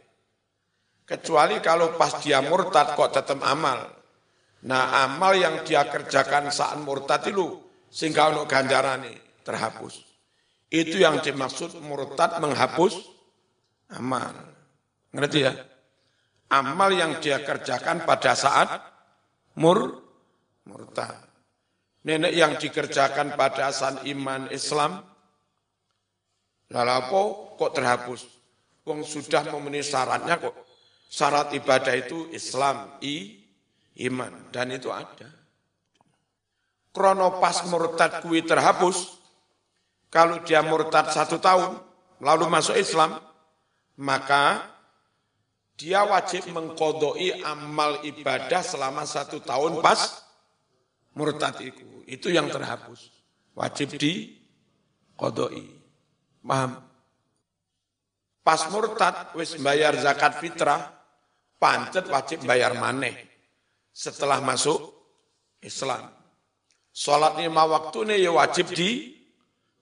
Kecuali 1.06 1.58
kalau 1.60 1.98
pas 1.98 2.22
dia 2.22 2.42
murtad 2.42 2.94
kok 2.94 3.12
tetap 3.12 3.42
amal. 3.42 3.86
Nah 4.66 5.10
amal 5.10 5.34
yang 5.34 5.66
dia 5.66 5.90
kerjakan 5.90 6.54
saat 6.54 6.78
murtad 6.82 7.26
itu 7.28 7.58
sehingga 7.90 8.30
untuk 8.32 8.46
ganjaran 8.46 9.10
terhapus. 9.42 10.06
Itu 10.72 11.02
yang 11.02 11.20
dimaksud 11.20 11.82
murtad 11.84 12.40
menghapus 12.40 13.11
amal. 13.96 14.34
Ngerti 15.12 15.40
ya? 15.44 15.54
Amal 16.52 16.92
yang 16.92 17.20
dia 17.24 17.40
kerjakan 17.44 18.04
pada 18.04 18.36
saat 18.36 18.70
mur 19.56 20.04
murtad. 20.68 21.32
Nenek 22.02 22.34
yang 22.34 22.58
dikerjakan 22.58 23.38
pada 23.38 23.70
saat 23.70 24.02
iman 24.10 24.50
Islam, 24.50 25.06
lalu 26.74 27.22
kok 27.62 27.72
terhapus? 27.78 28.22
Wong 28.82 29.06
sudah 29.06 29.46
memenuhi 29.54 29.86
syaratnya 29.86 30.42
kok. 30.42 30.56
Syarat 31.12 31.54
ibadah 31.54 31.94
itu 31.94 32.32
Islam, 32.34 32.98
i, 33.06 33.38
iman. 34.10 34.50
Dan 34.50 34.74
itu 34.74 34.90
ada. 34.90 35.30
Krono 36.90 37.38
pas 37.38 37.62
murtad 37.70 38.26
kui 38.26 38.42
terhapus, 38.42 39.22
kalau 40.10 40.42
dia 40.42 40.66
murtad 40.66 41.14
satu 41.14 41.38
tahun, 41.38 41.78
lalu 42.20 42.50
masuk 42.50 42.76
Islam, 42.76 43.22
maka 44.00 44.70
dia 45.76 46.06
wajib 46.06 46.46
mengkodoi 46.54 47.42
amal 47.42 48.06
ibadah 48.06 48.62
selama 48.62 49.02
satu 49.04 49.42
tahun 49.42 49.82
pas 49.82 50.22
murtad 51.18 51.58
itu. 51.64 52.06
Itu 52.06 52.28
yang 52.30 52.52
terhapus. 52.54 53.10
Wajib 53.58 53.98
di 53.98 54.38
kodoi. 55.18 55.66
Paham? 56.46 56.82
Pas 58.42 58.62
murtad, 58.74 59.34
wis 59.38 59.54
bayar 59.62 59.94
zakat 60.02 60.42
fitrah, 60.42 60.90
pancet 61.62 62.10
wajib 62.10 62.42
bayar 62.46 62.74
maneh 62.74 63.14
setelah 63.94 64.42
masuk 64.42 64.82
Islam. 65.62 66.10
Sholat 66.92 67.40
lima 67.40 67.64
waktu 67.70 68.04
ini 68.10 68.16
ya 68.26 68.32
wajib 68.34 68.74
di 68.74 69.16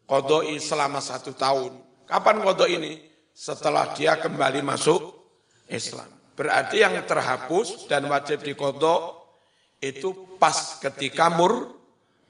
kodoi 0.05 0.59
selama 0.59 0.99
satu 1.01 1.33
tahun. 1.33 1.75
Kapan 2.05 2.37
kodoi 2.43 2.71
ini? 2.77 3.08
Setelah 3.39 3.95
dia 3.95 4.19
kembali 4.19 4.59
masuk 4.59 5.15
Islam. 5.71 6.11
Berarti 6.35 6.83
yang 6.83 6.99
terhapus 7.07 7.87
dan 7.87 8.11
wajib 8.11 8.43
dikodok 8.43 9.15
itu 9.79 10.35
pas 10.35 10.75
ketika 10.83 11.31
mur 11.31 11.71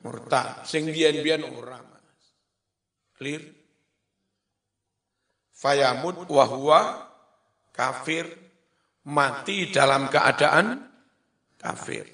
murtad. 0.05 0.69
Sing 0.69 0.85
biyen-biyen 0.85 1.49
ora 1.49 1.81
clear? 3.17 3.41
Fayamut 5.49 6.29
wa 6.29 6.45
huwa 6.45 6.81
kafir. 7.73 8.29
Mati 9.09 9.73
dalam 9.73 10.13
keadaan 10.13 10.85
kafir. 11.57 12.05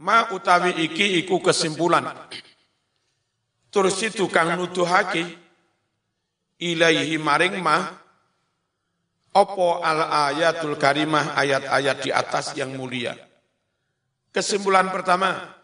Ma 0.00 0.32
utawi 0.32 0.88
iki 0.88 1.20
iku 1.20 1.44
kesimpulan. 1.44 2.08
Terus 3.68 4.00
itu 4.00 4.24
kang 4.32 4.56
nuduhake 4.56 5.49
ilaihi 6.60 7.16
maring 7.16 7.58
ma 7.58 8.00
Opo 9.30 9.78
al 9.78 10.10
ayatul 10.34 10.74
karimah 10.74 11.38
ayat-ayat 11.38 12.02
di 12.02 12.10
atas 12.10 12.50
yang 12.58 12.74
mulia. 12.74 13.14
Kesimpulan 14.34 14.90
pertama, 14.90 15.54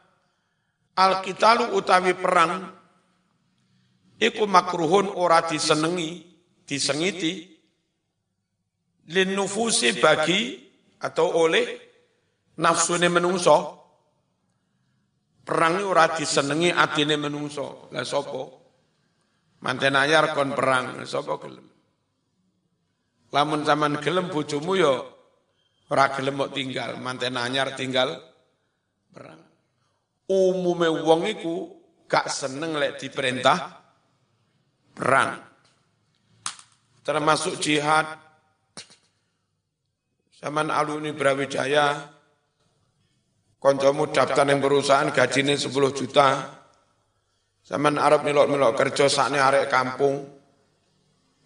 al 0.94 1.18
kitalu 1.26 1.74
utawi 1.74 2.14
perang 2.14 2.62
iku 4.22 4.46
makruhun 4.46 5.10
ora 5.18 5.42
disenengi, 5.50 6.22
disengiti 6.62 7.58
lin 9.10 9.34
nufusi 9.34 9.98
bagi 9.98 10.62
atau 11.02 11.34
oleh 11.34 11.66
nafsune 12.62 13.10
menungso 13.10 13.58
perang 15.42 15.82
ora 15.82 16.14
disenengi 16.14 16.70
atine 16.70 17.18
menungso. 17.18 17.90
Lah 17.90 18.06
sapa? 18.06 18.65
Manten 19.66 19.98
ayar 19.98 20.30
kon 20.30 20.54
perang, 20.54 21.02
sapa 21.02 21.42
gelem? 21.42 21.66
Lamun 23.34 23.66
zaman 23.66 23.98
gelem 23.98 24.30
bojomu 24.30 24.78
yo 24.78 24.94
ora 25.90 26.14
gelem 26.14 26.38
kok 26.38 26.54
tinggal, 26.54 27.02
manten 27.02 27.34
anyar 27.34 27.74
tinggal 27.74 28.14
perang. 29.10 29.42
Umume 30.30 30.86
wong 31.02 31.26
iku 31.34 31.54
gak 32.06 32.30
seneng 32.30 32.78
lek 32.78 33.02
diperintah 33.02 33.58
perang. 34.94 35.42
Termasuk 37.02 37.58
jihad 37.58 38.06
zaman 40.38 40.70
alumni 40.70 41.10
Brawijaya 41.10 42.06
koncomu 43.58 44.14
daftar 44.14 44.46
yang 44.46 44.62
perusahaan 44.62 45.10
gajinya 45.10 45.58
10 45.58 45.74
juta 45.90 46.26
zaman 47.66 47.98
Arab 47.98 48.22
milok-milok 48.22 48.78
kerja 48.78 49.10
sakne 49.10 49.42
arek 49.42 49.66
kampung 49.66 50.22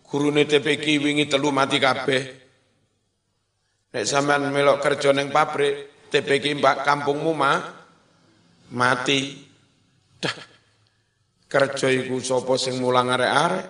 gurune 0.05 0.45
TPK 0.45 1.01
wingi 1.01 1.25
telu 1.31 1.49
mati 1.49 1.81
kabeh. 1.81 2.23
Nek 3.91 4.05
sampean 4.07 4.53
melok 4.53 4.79
kerja 4.85 5.11
ning 5.11 5.33
pabrik, 5.33 6.07
TPK 6.13 6.61
mbak 6.61 6.87
kampungmu 6.87 7.33
mah 7.35 7.59
mati. 8.77 9.49
Dah. 10.21 10.37
Kerja 11.51 11.91
iku 11.91 12.23
sapa 12.23 12.55
sing 12.55 12.79
mulang 12.79 13.11
arek-arek? 13.11 13.67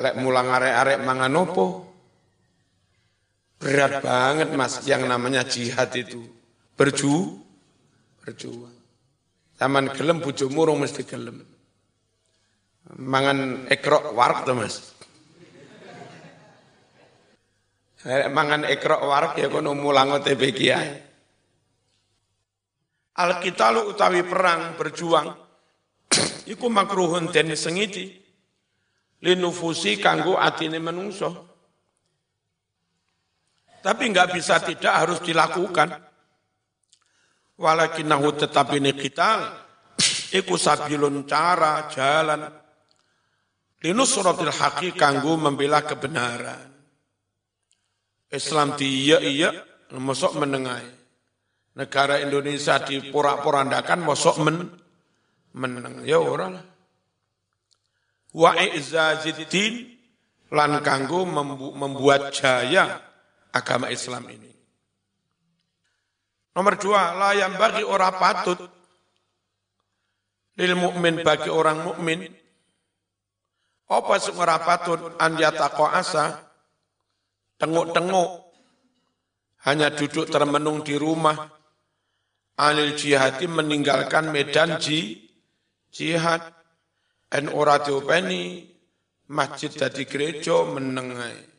Lek 0.00 0.14
mulang 0.18 0.50
arek-arek 0.50 0.98
mangan 1.04 1.38
opo? 1.38 1.66
Berat 3.60 4.00
banget 4.00 4.56
Mas 4.56 4.80
yang 4.88 5.04
namanya 5.04 5.44
jihad 5.44 5.92
itu. 5.92 6.24
Berju 6.74 7.38
berjuang. 8.24 8.79
Taman 9.60 9.92
gelem 9.92 10.24
bojomu 10.24 10.64
rong 10.64 10.80
mesti 10.80 11.04
gelem. 11.04 11.44
Mangan 12.96 13.68
ekrok 13.68 14.16
warak 14.16 14.48
to 14.48 14.56
Mas. 14.56 14.96
mangan 18.32 18.64
ekrok 18.64 19.04
warak 19.04 19.36
ya 19.36 19.52
kono 19.52 19.76
mulang 19.76 20.16
OTP 20.16 20.42
kiai. 20.56 20.92
Utawi 23.84 24.24
perang 24.24 24.80
berjuang 24.80 25.28
iku 26.56 26.66
makruhun 26.72 27.28
den 27.28 27.52
sengiti 27.52 28.16
linufusi 29.20 30.00
kanggo 30.00 30.40
atine 30.40 30.80
menungso. 30.80 31.52
Tapi 33.84 34.08
enggak 34.08 34.32
bisa 34.32 34.56
tidak 34.64 35.04
harus 35.04 35.20
dilakukan. 35.20 36.09
Walakinahu 37.60 38.40
tetapi 38.40 38.80
ini 38.80 38.96
kita 38.96 39.52
iku 40.32 40.56
sabilun 40.56 41.28
cara 41.28 41.92
jalan 41.92 42.48
linusratil 43.84 44.48
haqi 44.48 44.96
kanggo 44.96 45.36
membela 45.36 45.84
kebenaran. 45.84 46.72
Islam 48.32 48.80
di 48.80 49.10
iya 49.10 49.18
iya, 49.20 49.50
menengai. 49.92 50.88
Negara 51.76 52.16
Indonesia 52.24 52.80
di 52.80 53.12
porak-porandakan 53.12 54.08
mosok 54.08 54.36
men 54.40 54.56
meneng. 55.52 56.06
Ya 56.08 56.16
orang. 56.16 56.56
Wa 58.30 58.56
i'zaziddin 58.56 60.00
lan 60.48 60.80
kanggo 60.80 61.28
membuat 61.76 62.32
jaya 62.32 63.04
agama 63.52 63.92
Islam 63.92 64.30
ini. 64.30 64.59
Nomor 66.50 66.74
dua, 66.82 67.14
layam 67.14 67.54
bagi 67.54 67.86
orang 67.86 68.14
patut 68.18 68.58
lil 70.60 70.74
mukmin 70.76 71.24
bagi 71.24 71.48
orang 71.48 71.80
mukmin. 71.80 72.26
Apa 73.90 74.22
sing 74.22 74.38
patut? 74.38 75.18
An 75.18 75.34
asa 75.40 76.46
tenguk-tenguk, 77.58 78.30
hanya 79.66 79.90
duduk 79.92 80.30
termenung 80.30 80.86
di 80.86 80.94
rumah, 80.94 81.50
anil 82.56 82.94
jihadi 82.94 83.50
meninggalkan 83.50 84.30
medan 84.30 84.78
ji, 84.78 85.28
jihad, 85.90 86.40
en 87.34 87.50
ora 87.50 87.82
diopeni, 87.82 88.70
masjid 89.28 89.74
dadi 89.74 90.06
gereja 90.06 90.64
menengai. 90.70 91.50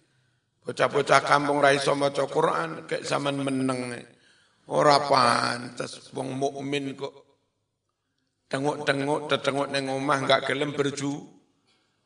Bocah-bocah 0.62 1.22
kampung 1.26 1.60
raiso 1.60 1.98
maca 1.98 2.26
Quran 2.32 2.86
kayak 2.88 3.04
zaman 3.04 3.44
menengai. 3.44 4.21
Ora 4.72 5.04
pantes 5.04 6.12
wong 6.16 6.40
mukmin 6.40 6.96
kok. 6.96 7.16
Tengok-tengok 8.48 9.20
tetengok 9.32 9.68
neng 9.72 9.92
omah 9.92 10.24
enggak 10.24 10.48
gelem 10.48 10.76
berju 10.76 11.12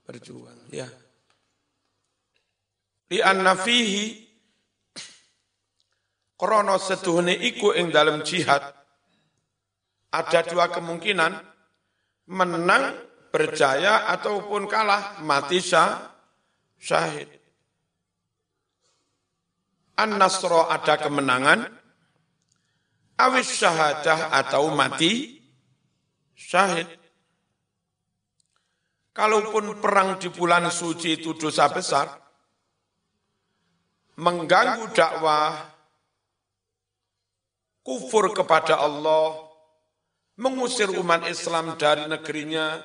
berjuang 0.05 0.69
ya. 0.69 0.85
Li 3.09 3.21
anna 3.21 3.53
fihi 3.57 4.25
krono 6.37 6.77
setuhne 6.77 7.33
iku 7.33 7.73
ing 7.73 7.89
dalam 7.89 8.21
jihad. 8.21 8.61
Ada 10.15 10.47
dua 10.47 10.69
kemungkinan 10.69 11.33
menang 12.31 12.83
berjaya 13.29 14.09
ataupun 14.09 14.65
kalah 14.65 15.21
mati 15.21 15.59
sah 15.59 16.13
syahid. 16.79 17.27
An-Nasro 19.95 20.67
ada 20.67 20.99
kemenangan, 20.99 21.67
awis 23.15 23.47
syahadah 23.55 24.31
atau 24.31 24.71
mati, 24.75 25.39
syahid. 26.35 26.87
Kalaupun 29.15 29.79
perang 29.79 30.19
di 30.19 30.27
bulan 30.27 30.67
suci 30.67 31.23
itu 31.23 31.31
dosa 31.39 31.71
besar, 31.71 32.11
mengganggu 34.19 34.91
dakwah, 34.91 35.55
kufur 37.79 38.35
kepada 38.35 38.83
Allah, 38.83 39.39
mengusir 40.35 40.91
umat 40.99 41.31
Islam 41.31 41.79
dari 41.79 42.11
negerinya, 42.11 42.75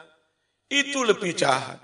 itu 0.70 1.02
lebih 1.02 1.34
jahat. 1.34 1.82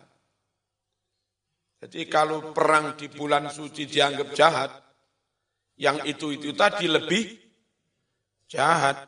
Jadi 1.83 2.07
kalau 2.07 2.55
perang 2.55 2.95
di 2.95 3.11
bulan 3.11 3.51
suci 3.51 3.83
dianggap 3.91 4.29
jahat, 4.31 4.71
yang 5.77 6.07
itu-itu 6.07 6.55
tadi 6.55 6.87
lebih 6.87 7.46
jahat. 8.51 8.99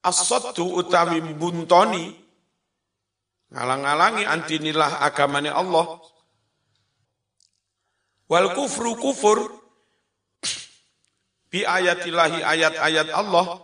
As-saddu 0.00 0.80
utawi 0.80 1.20
buntoni, 1.36 2.16
ngalang-alangi 3.52 4.24
antinilah 4.24 5.04
agamanya 5.04 5.52
Allah. 5.52 6.00
Wal 8.32 8.56
kufru 8.56 8.96
kufur. 8.96 9.60
Bi 11.52 11.66
ayatillahi 11.66 12.40
ayat-ayat 12.40 13.12
Allah. 13.12 13.60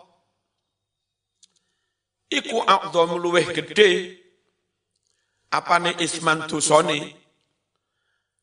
Iku 2.28 2.58
a'dham 2.66 3.16
luweh 3.22 3.54
gede 3.54 4.18
apane 5.56 5.94
isman 6.02 6.44
tusoni 6.50 7.16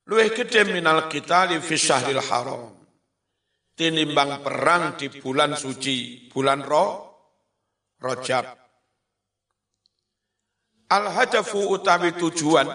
luweh 0.08 0.34
gede 0.34 0.64
minal 0.72 1.06
kita 1.12 1.52
fi 1.62 1.76
syahril 1.78 2.24
haram 2.24 2.73
tinimbang 3.74 4.46
perang 4.46 4.94
di 4.98 5.10
bulan 5.10 5.58
suci 5.58 6.30
bulan 6.30 6.62
roh 6.62 6.92
rojab 7.98 8.64
Al 10.94 11.10
hadafu 11.10 11.74
utawi 11.74 12.14
tujuan 12.14 12.70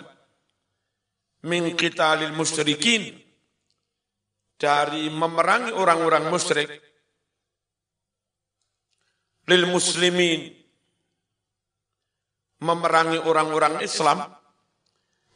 min 1.47 1.71
qitalil 1.79 2.35
musyrikin 2.35 3.15
dari 4.59 5.07
memerangi 5.07 5.71
orang-orang 5.71 6.27
musyrik 6.27 6.67
lil 9.47 9.71
muslimin 9.71 10.51
memerangi 12.59 13.23
orang-orang 13.23 13.87
Islam. 13.87 14.19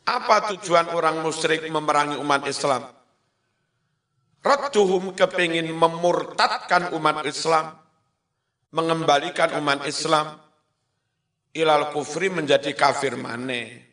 Apa 0.02 0.50
tujuan 0.50 0.90
orang 0.90 1.22
musyrik 1.22 1.62
memerangi 1.70 2.18
umat 2.18 2.42
Islam 2.50 2.82
Radduhum 4.42 5.14
kepingin 5.14 5.70
memurtadkan 5.70 6.90
umat 6.98 7.22
Islam 7.22 7.78
mengembalikan 8.74 9.54
umat 9.62 9.86
Islam. 9.86 10.34
Ilal 11.52 11.92
kufri 11.92 12.32
menjadi 12.32 12.72
kafir 12.72 13.14
mane. 13.14 13.92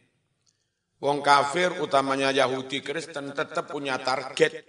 Wong 1.04 1.20
kafir 1.20 1.76
utamanya 1.84 2.32
Yahudi 2.32 2.80
Kristen 2.80 3.36
tetap 3.36 3.70
punya 3.70 4.00
target. 4.00 4.64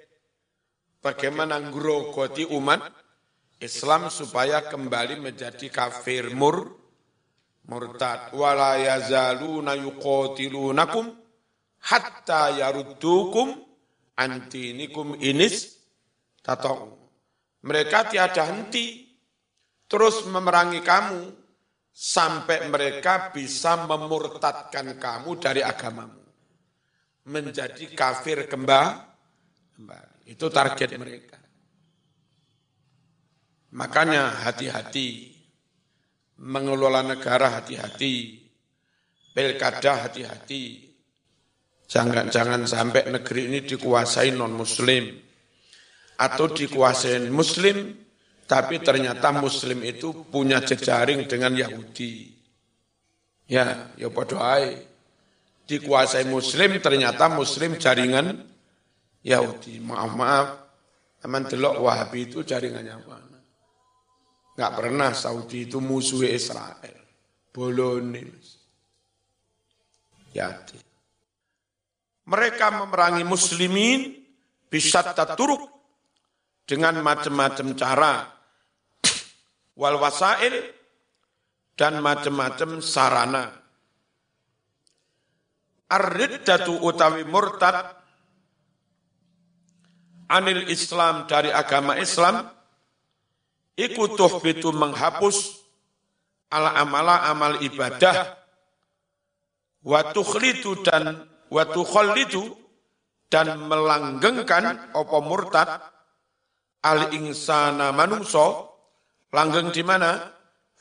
Bagaimana 1.01 1.57
ngrogoti 1.71 2.45
umat 2.51 2.83
Islam 3.63 4.11
supaya 4.13 4.67
kembali 4.69 5.23
menjadi 5.23 5.71
kafir 5.71 6.35
mur 6.35 6.77
murtad. 7.71 8.35
Wala 8.35 8.77
yazaluna 8.77 9.79
yuqatilunakum 9.79 11.15
hatta 11.89 12.59
yaruddukum 12.59 13.70
antinikum 14.21 15.17
inis 15.17 15.81
tatau 16.45 17.01
mereka 17.65 18.09
tiada 18.13 18.45
henti 18.45 19.17
terus 19.89 20.29
memerangi 20.29 20.85
kamu 20.85 21.41
sampai 21.91 22.71
mereka 22.73 23.29
bisa 23.35 23.85
memurtadkan 23.85 24.97
kamu 24.97 25.31
dari 25.37 25.61
agamamu. 25.61 26.25
Menjadi 27.29 27.93
kafir 27.93 28.49
kembali. 28.49 30.33
Itu 30.33 30.49
target 30.49 30.97
mereka. 30.97 31.37
Makanya 33.77 34.49
hati-hati. 34.49 35.37
Mengelola 36.41 37.05
negara 37.05 37.61
hati-hati. 37.61 38.41
Pilkada 39.37 40.09
hati-hati. 40.09 40.90
Jangan 41.91 42.31
jangan 42.31 42.63
sampai 42.71 43.11
negeri 43.11 43.51
ini 43.51 43.61
dikuasai 43.67 44.31
non 44.31 44.55
muslim 44.55 45.11
atau 46.23 46.47
dikuasai 46.47 47.27
muslim 47.35 47.99
tapi 48.51 48.83
ternyata 48.83 49.31
Muslim 49.31 49.79
itu 49.87 50.27
punya 50.27 50.59
jejaring 50.59 51.23
dengan 51.31 51.55
Yahudi. 51.55 52.35
Ya, 53.47 53.95
ya 53.95 54.11
podoai. 54.11 54.91
Dikuasai 55.71 56.27
Muslim, 56.27 56.83
ternyata 56.83 57.31
Muslim 57.31 57.79
jaringan 57.79 58.43
Yahudi. 59.23 59.79
Maaf, 59.79 60.13
maaf. 60.19 60.49
Teman 61.23 61.47
delok 61.47 61.79
Wahabi 61.79 62.27
itu 62.27 62.43
jaringannya 62.43 62.97
mana? 63.07 63.39
Enggak 64.59 64.73
pernah 64.83 65.11
Saudi 65.15 65.71
itu 65.71 65.79
musuh 65.79 66.27
Israel. 66.27 66.99
Bolonil. 67.55 68.35
Ya. 70.35 70.59
Mereka 72.31 72.67
memerangi 72.71 73.27
muslimin 73.27 74.15
bisa 74.71 75.03
taturuk 75.03 75.67
dengan 76.63 77.03
macam-macam 77.03 77.75
cara 77.75 78.31
wal 79.75 79.99
wasail 79.99 80.55
dan 81.75 81.99
macam-macam 81.99 82.79
sarana. 82.79 83.51
Ar-riddatu 85.91 86.87
utawi 86.87 87.27
murtad 87.27 87.99
anil 90.31 90.71
Islam 90.71 91.27
dari 91.27 91.51
agama 91.51 91.99
Islam 91.99 92.47
iku 93.75 94.15
tuhbitu 94.15 94.71
menghapus 94.71 95.59
ala 96.55 96.79
amala 96.79 97.27
amal 97.27 97.59
ibadah 97.59 98.39
wa 99.83 100.01
tukhlitu 100.15 100.79
dan 100.87 101.27
wa 101.51 101.63
tukhallitu 101.67 102.57
dan 103.31 103.59
melanggengkan 103.67 104.95
apa 104.95 105.19
murtad 105.23 105.69
al 106.83 107.13
insana 107.15 107.93
manungso 107.93 108.71
langgeng 109.35 109.71
di 109.71 109.83
mana? 109.87 110.19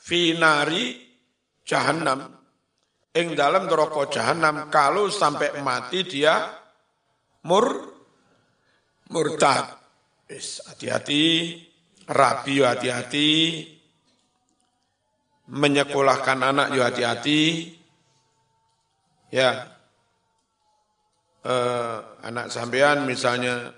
Finari 0.00 0.96
jahanam. 1.62 2.40
Ing 3.10 3.34
dalam 3.34 3.66
neraka 3.66 4.06
jahanam 4.10 4.70
kalau 4.70 5.10
sampai 5.10 5.58
mati 5.62 6.06
dia 6.06 6.46
mur 7.46 7.66
murtad. 9.10 9.78
Wis 10.30 10.62
hati-hati, 10.62 11.58
rabi 12.06 12.62
hati-hati, 12.62 13.30
menyekolahkan 15.50 16.38
anak 16.38 16.66
yo 16.70 16.86
hati-hati. 16.86 17.74
Ya. 19.34 19.69
Eh, 21.40 21.96
anak 22.20 22.52
sampean 22.52 23.08
misalnya 23.08 23.72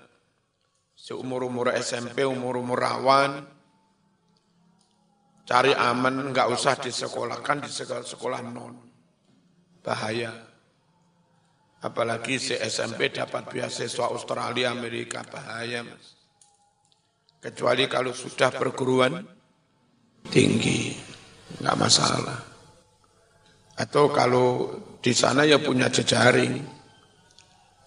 seumur-umur 0.99 1.71
SMP, 1.79 2.27
umur-umur 2.27 2.75
rawan, 2.75 3.53
Cari 5.43 5.75
aman, 5.75 6.31
nggak 6.31 6.47
usah 6.55 6.79
disekolahkan 6.79 7.67
di 7.67 7.71
sekolah-sekolah 7.71 8.41
non. 8.47 8.79
Bahaya. 9.83 10.31
Apalagi 11.83 12.39
si 12.39 12.55
SMP 12.55 13.11
dapat 13.11 13.51
beasiswa 13.51 14.07
Australia, 14.07 14.71
Amerika, 14.71 15.19
bahaya 15.27 15.83
mas. 15.83 16.15
Kecuali 17.43 17.91
kalau 17.91 18.15
sudah 18.15 18.55
perguruan 18.55 19.19
tinggi, 20.31 20.95
nggak 21.59 21.75
masalah. 21.75 22.39
Atau 23.75 24.15
kalau 24.15 24.79
di 25.03 25.11
sana 25.11 25.43
ya 25.43 25.59
punya 25.59 25.91
jejaring. 25.91 26.82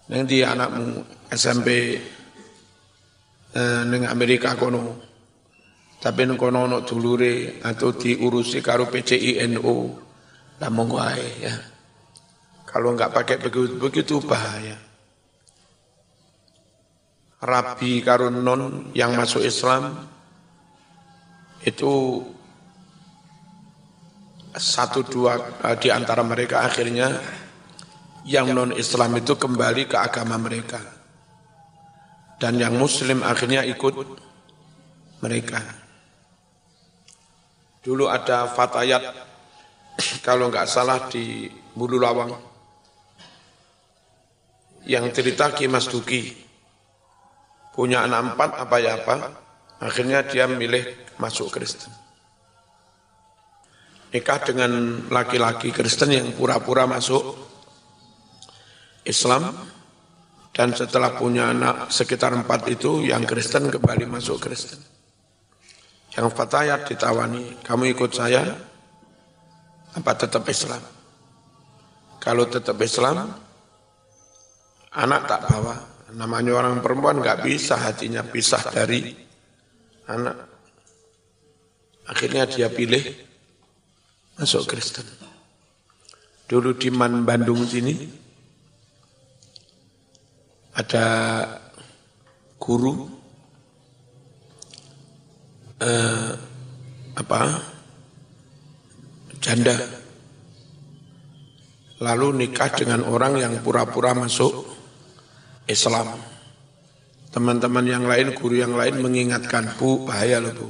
Nanti 0.06 0.42
anakmu 0.46 1.02
SMP 1.34 1.98
eh, 3.50 3.82
dengan 3.90 4.10
Amerika 4.14 4.54
kono 4.54 5.06
tapi 5.96 6.22
nang 6.22 6.38
kono 6.38 6.70
ono 6.70 6.78
dulure 6.84 7.58
atau 7.64 7.90
diurusi 7.90 8.62
karo 8.62 8.86
PCI 8.86 9.42
NU. 9.50 9.76
Lah 10.62 10.70
monggo 10.70 11.02
ya. 11.42 11.52
Kalau 12.62 12.92
enggak 12.92 13.10
pakai 13.10 13.36
begitu, 13.40 13.74
begitu 13.80 14.14
bahaya. 14.22 14.76
Rabi 17.42 18.00
karo 18.06 18.30
non 18.30 18.94
yang 18.94 19.18
masuk 19.18 19.44
Islam 19.44 19.92
itu 21.66 22.22
satu 24.56 25.04
dua 25.04 25.36
eh, 25.66 25.76
di 25.76 25.90
antara 25.92 26.22
mereka 26.22 26.64
akhirnya 26.64 27.12
yang 28.26 28.50
non 28.50 28.74
Islam 28.74 29.22
itu 29.22 29.38
kembali 29.38 29.86
ke 29.86 29.96
agama 29.96 30.34
mereka. 30.34 30.82
Dan 32.36 32.58
yang 32.60 32.74
muslim 32.76 33.22
akhirnya 33.22 33.64
ikut 33.64 33.94
mereka. 35.24 35.62
Dulu 37.80 38.10
ada 38.10 38.50
fatayat, 38.50 39.14
kalau 40.26 40.50
nggak 40.50 40.66
salah 40.66 41.06
di 41.06 41.46
Bulu 41.72 42.02
Lawang, 42.02 42.34
yang 44.90 45.06
cerita 45.14 45.54
Ki 45.54 45.70
Mas 45.70 45.86
Duki, 45.86 46.34
punya 47.72 48.04
anak 48.04 48.34
empat 48.34 48.50
apa 48.58 48.76
ya 48.82 48.98
apa, 49.00 49.16
akhirnya 49.80 50.26
dia 50.26 50.50
milih 50.50 51.14
masuk 51.22 51.54
Kristen. 51.54 51.94
Nikah 54.10 54.40
dengan 54.42 55.06
laki-laki 55.08 55.70
Kristen 55.70 56.10
yang 56.10 56.34
pura-pura 56.34 56.90
masuk 56.90 57.45
Islam, 59.06 59.54
dan 60.50 60.74
setelah 60.74 61.14
punya 61.14 61.54
anak 61.54 61.94
sekitar 61.94 62.34
empat 62.34 62.66
itu, 62.66 63.06
yang 63.06 63.22
Kristen 63.22 63.70
kembali 63.70 64.10
masuk 64.10 64.42
Kristen. 64.42 64.82
Yang 66.16 66.32
fatayat 66.34 66.88
ditawani, 66.90 67.60
kamu 67.62 67.92
ikut 67.94 68.10
saya, 68.10 68.42
apa 69.94 70.12
tetap 70.18 70.42
Islam? 70.50 70.80
Kalau 72.18 72.44
tetap 72.50 72.74
Islam, 72.82 73.30
anak 74.96 75.22
tak 75.30 75.40
bawa. 75.46 75.76
Namanya 76.16 76.56
orang 76.56 76.80
perempuan 76.80 77.20
nggak 77.20 77.44
bisa 77.44 77.76
hatinya 77.76 78.24
pisah 78.24 78.64
dari 78.72 79.12
anak. 80.08 80.36
Akhirnya 82.08 82.48
dia 82.48 82.72
pilih 82.72 83.04
masuk 84.40 84.64
Kristen. 84.64 85.04
Dulu 86.48 86.72
di 86.78 86.88
Man 86.88 87.26
Bandung 87.28 87.66
sini 87.68 88.25
ada 90.76 91.06
guru 92.60 93.08
eh, 95.80 96.30
apa 97.16 97.40
janda 99.40 99.76
lalu 102.00 102.44
nikah 102.44 102.68
dengan 102.76 103.08
orang 103.08 103.40
yang 103.40 103.54
pura-pura 103.64 104.12
masuk 104.12 104.68
Islam. 105.66 106.12
Teman-teman 107.32 107.84
yang 107.84 108.04
lain, 108.08 108.32
guru 108.32 108.56
yang 108.56 108.72
lain 108.72 109.04
mengingatkan, 109.04 109.76
Bu, 109.76 110.08
bahaya 110.08 110.40
loh 110.40 110.56
Bu. 110.56 110.68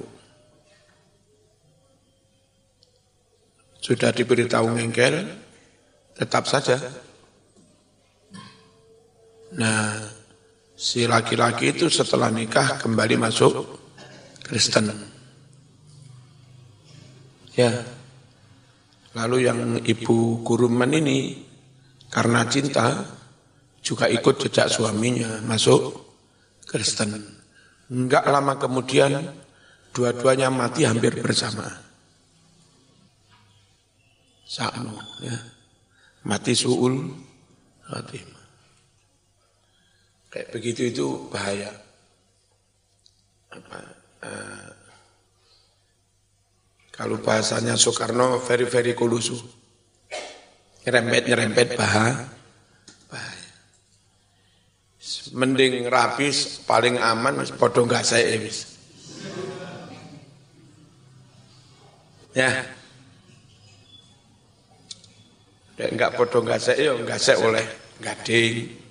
Sudah 3.79 4.11
diberitahu 4.11 4.75
ngengkel, 4.75 5.31
tetap 6.19 6.51
saja. 6.51 7.06
Nah, 9.55 10.03
si 10.75 11.07
laki-laki 11.07 11.71
itu 11.71 11.87
setelah 11.87 12.35
nikah 12.35 12.83
kembali 12.83 13.15
masuk 13.15 13.55
Kristen. 14.43 14.91
Ya. 17.55 17.71
Lalu 19.17 19.37
yang 19.49 19.61
ibu 19.81 20.45
guruman 20.45 20.93
ini 20.93 21.41
karena 22.13 22.45
cinta 22.51 23.01
juga 23.81 24.11
ikut 24.11 24.35
jejak 24.43 24.69
suaminya 24.69 25.41
masuk 25.47 26.05
Kristen. 26.67 27.17
Enggak 27.87 28.27
lama 28.27 28.59
kemudian 28.59 29.31
dua-duanya 29.95 30.53
mati 30.53 30.85
hampir 30.85 31.17
bersama. 31.23 31.65
Sa'nu 34.45 34.95
ya. 35.25 35.39
Mati 36.27 36.53
su'ul 36.53 37.09
khatimah. 37.89 38.36
Kayak 40.37 40.53
begitu 40.53 40.93
itu 40.93 41.07
bahaya. 41.33 41.73
Apa, 43.49 43.81
Eh, 44.17 44.71
kalau 46.93 47.17
bahasanya 47.25 47.73
Soekarno 47.81 48.37
very 48.45 48.69
very 48.69 48.93
kulusu. 48.93 49.33
Nyerempet 50.85 51.23
nyerempet 51.25 51.69
bahaya. 51.81 52.29
bahaya. 53.09 53.49
Mending 55.33 55.89
rapis 55.89 56.61
paling 56.69 57.01
aman 57.01 57.41
podo 57.57 57.89
enggak 57.89 58.05
saya 58.05 58.37
wis. 58.37 58.77
Ya. 62.37 62.61
Enggak 65.81 66.13
podo 66.13 66.45
enggak 66.45 66.61
saya 66.61 66.93
yo 66.93 67.01
enggak 67.01 67.21
saya 67.25 67.41
oleh 67.41 67.65
gading. 68.05 68.86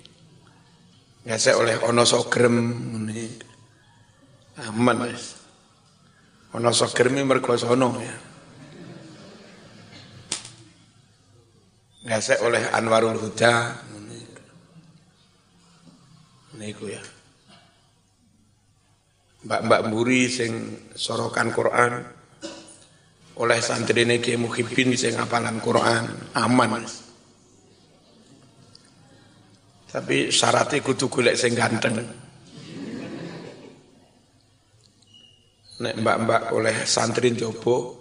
Saya 1.26 1.58
oleh 1.58 1.74
ono 1.82 2.06
sogrem 2.06 2.54
ngene 2.94 3.26
aman 4.62 5.10
wis. 5.10 5.34
Ana 6.54 6.70
segermi 6.72 7.20
mergo 7.26 7.52
sono 7.58 7.98
ya. 8.00 8.16
Ngasek 12.06 12.40
oleh 12.46 12.62
Anwarul 12.70 13.18
Huda 13.18 13.74
niku 16.56 16.88
ya. 16.88 17.02
Mbak-mbak 19.44 19.80
mburi 19.90 20.30
sing 20.32 20.52
sorokan 20.96 21.52
Quran 21.52 21.92
oleh 23.36 23.58
santri 23.60 24.08
ini 24.08 24.16
Muhyiddin 24.40 24.96
sing 24.96 25.12
ngapalan 25.18 25.60
Quran 25.60 26.32
aman. 26.32 27.05
Tapi 29.96 30.28
syaratnya 30.28 30.84
kudu 30.84 31.08
golek 31.08 31.40
sing 31.40 31.56
ganteng. 31.56 31.96
nek 35.76 35.92
mbak-mbak 36.00 36.56
oleh 36.56 36.88
santri 36.88 37.36
jopo 37.36 38.00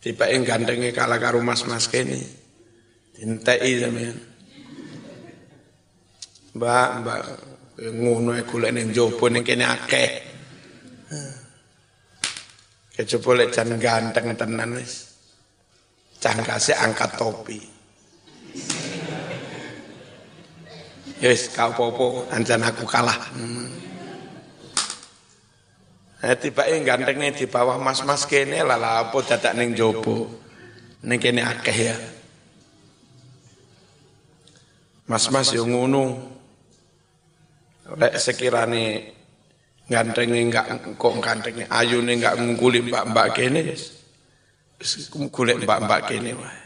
tiba 0.00 0.32
yang 0.32 0.48
gandengnya 0.48 0.88
kalah 0.88 1.20
karo 1.20 1.44
mas-mas 1.44 1.92
kene 1.92 2.16
dintai 3.12 3.76
sampean 3.76 4.16
mbak 6.56 6.88
mbak 7.04 7.20
ngono 7.84 8.32
e 8.32 8.48
golek 8.48 8.72
ning 8.72 8.96
jopo 8.96 9.28
ning 9.28 9.44
kene 9.44 9.68
akeh 9.68 10.32
Kecoba 12.92 13.40
lek 13.40 13.56
jan 13.56 13.80
ganteng 13.80 14.36
tenan 14.36 14.76
wis. 14.76 15.16
Cangkase 16.20 16.76
angkat 16.76 17.16
topi. 17.16 17.71
Yes, 21.22 21.54
kau 21.54 21.70
popo, 21.70 22.26
anjan 22.34 22.66
aku 22.66 22.82
kalah. 22.82 23.14
Hmm. 23.30 23.70
Eh, 26.22 26.34
tiba 26.34 26.66
yang 26.66 26.82
gantengnya 26.82 27.30
di 27.30 27.46
bawah 27.46 27.78
mas-mas 27.78 28.26
kene 28.26 28.58
lah 28.66 29.06
apa 29.06 29.14
dadak 29.22 29.54
ning 29.54 29.70
jopo. 29.70 30.26
Ning 31.06 31.22
kene 31.22 31.46
akeh 31.46 31.78
ya. 31.78 31.94
Mas-mas 35.06 35.54
yo 35.54 35.62
ngono. 35.62 36.34
Lek 37.98 38.18
sekirane 38.18 39.14
gantengnya 39.86 40.42
enggak 40.42 40.66
kok 40.98 41.14
gantengnya 41.22 41.70
ayune 41.70 42.18
enggak 42.18 42.34
ngungkuli 42.34 42.82
mbak-mbak 42.86 43.26
kene. 43.30 43.78
Wis 44.78 45.06
golek 45.30 45.62
mbak-mbak 45.62 46.10
kene 46.10 46.34
wae. 46.34 46.61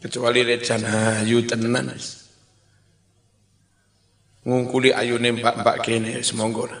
Kecuali 0.00 0.40
rejan 0.40 0.80
ayu 0.80 1.44
tenan. 1.44 1.92
Ngungkuli 4.40 4.96
ayune 4.96 5.36
mbak-mbak 5.36 5.84
kene 5.84 6.24
semoga 6.24 6.80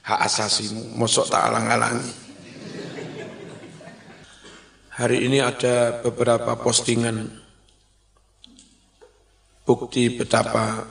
hak 0.00 0.20
asasimu 0.24 0.96
mosok 0.96 1.28
tak 1.28 1.52
alang-alangi. 1.52 2.08
Hari 4.96 5.28
ini 5.28 5.44
ada 5.44 6.00
beberapa 6.00 6.56
postingan. 6.56 7.28
Bukti 9.68 10.16
betapa 10.16 10.88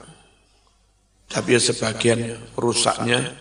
tapi 1.25 1.57
sebagian 1.57 2.37
rusaknya 2.53 3.33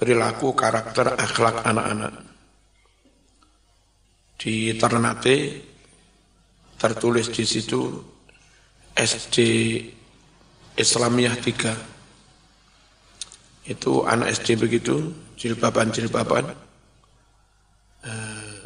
perilaku 0.00 0.56
karakter 0.56 1.12
akhlak 1.20 1.60
anak-anak. 1.60 2.14
Di 4.40 4.72
Ternate 4.80 5.36
tertulis 6.76 7.32
di 7.32 7.44
situ 7.44 8.04
SD 8.96 9.36
Islamiyah 10.76 11.36
3 11.40 13.72
itu 13.72 14.04
anak 14.06 14.30
SD 14.36 14.56
begitu 14.60 15.12
jilbaban-jilbaban. 15.36 16.54
Eh, 18.06 18.60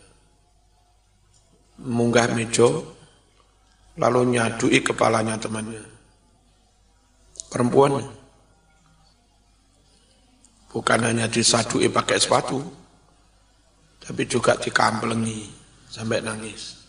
munggah 1.80 2.28
mejo 2.36 2.84
lalu 3.96 4.36
nyadui 4.36 4.84
kepalanya 4.84 5.40
temannya. 5.40 5.80
Perempuan. 7.48 8.04
Bukan 10.70 11.02
hanya 11.02 11.26
disadui 11.26 11.90
pakai 11.90 12.22
sepatu 12.22 12.62
tapi 14.00 14.24
juga 14.26 14.56
dikamplengi 14.56 15.50
sampai 15.90 16.24
nangis 16.24 16.79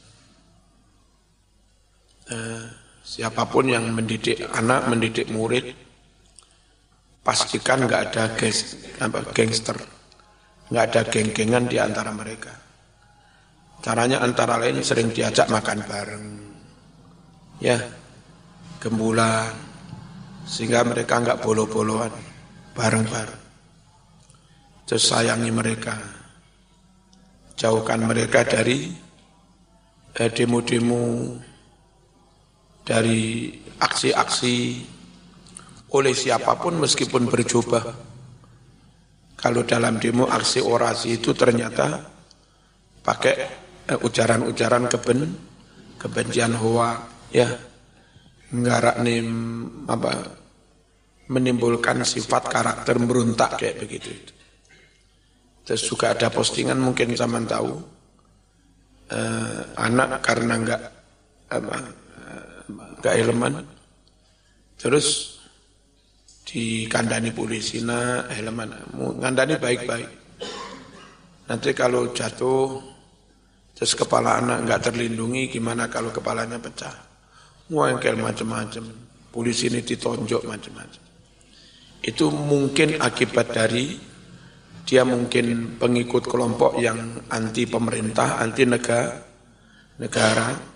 siapa 3.01 3.49
pun 3.49 3.67
yang 3.67 3.91
mendidik 3.91 4.45
anak, 4.55 4.87
mendidik 4.87 5.27
murid, 5.33 5.73
pastikan 7.21 7.85
nggak 7.85 8.01
ada 8.11 8.23
gangster, 9.33 9.77
nggak 10.69 10.85
ada 10.91 11.01
geng-gengan 11.09 11.65
di 11.67 11.77
antara 11.77 12.09
mereka. 12.13 12.53
Caranya 13.81 14.21
antara 14.21 14.61
lain 14.61 14.85
sering 14.85 15.09
diajak 15.09 15.49
makan 15.49 15.79
bareng, 15.83 16.25
ya, 17.57 17.81
gembulan, 18.77 19.49
sehingga 20.45 20.85
mereka 20.85 21.17
nggak 21.17 21.41
bolo-boloan, 21.41 22.13
bareng-bareng. 22.77 23.41
Terus 24.85 25.07
sayangi 25.07 25.49
mereka, 25.49 25.97
jauhkan 27.57 28.05
mereka 28.05 28.45
dari 28.45 28.91
eh, 30.13 30.29
demo-demo, 30.29 31.33
dari 32.81 33.53
aksi-aksi 33.81 34.55
oleh 35.91 36.13
siapa 36.15 36.55
pun 36.57 36.79
meskipun 36.79 37.27
berjubah. 37.27 37.85
Kalau 39.41 39.65
dalam 39.65 39.97
demo 39.97 40.29
aksi 40.29 40.61
orasi 40.61 41.17
itu 41.17 41.33
ternyata 41.33 41.97
pakai 43.01 43.35
eh, 43.89 43.97
ujaran-ujaran 43.97 44.85
keben, 44.85 45.19
kebencian 45.97 46.53
hoa, 46.53 47.01
ya, 47.33 47.49
ngarak 48.53 49.01
nim 49.01 49.27
apa 49.89 50.11
menimbulkan 51.31 52.05
sifat 52.05 52.53
karakter 52.53 53.01
meruntak 53.01 53.57
kayak 53.57 53.81
begitu. 53.81 54.13
Terus 55.65 55.81
juga 55.87 56.13
ada 56.13 56.29
postingan 56.29 56.77
mungkin 56.77 57.17
zaman 57.17 57.49
tahu 57.49 57.71
eh, 59.09 59.61
anak 59.73 60.21
karena 60.21 60.53
enggak 60.53 60.81
apa, 61.49 62.00
elemen 63.09 63.65
terus 64.77 65.37
dikandani 66.45 67.33
polisi 67.33 67.81
nah 67.81 68.29
helman 68.29 68.69
ngandani 69.17 69.57
baik-baik. 69.57 70.09
Nanti 71.49 71.69
kalau 71.73 72.13
jatuh 72.13 72.77
terus 73.73 73.97
kepala 73.97 74.37
anak 74.37 74.69
nggak 74.69 74.81
terlindungi 74.91 75.49
gimana 75.49 75.89
kalau 75.89 76.13
kepalanya 76.13 76.61
pecah? 76.61 76.93
Ngwengkel 77.71 78.19
macam-macam 78.19 78.83
polisi 79.31 79.71
ini 79.71 79.79
ditonjok 79.79 80.43
macam-macam 80.43 81.11
itu 82.01 82.33
mungkin 82.33 82.97
akibat 82.97 83.53
dari 83.53 83.93
dia 84.81 85.05
mungkin 85.05 85.77
pengikut 85.77 86.25
kelompok 86.25 86.81
yang 86.81 87.21
anti 87.29 87.69
pemerintah 87.69 88.41
anti 88.41 88.65
negara 88.65 89.21
negara 90.01 90.70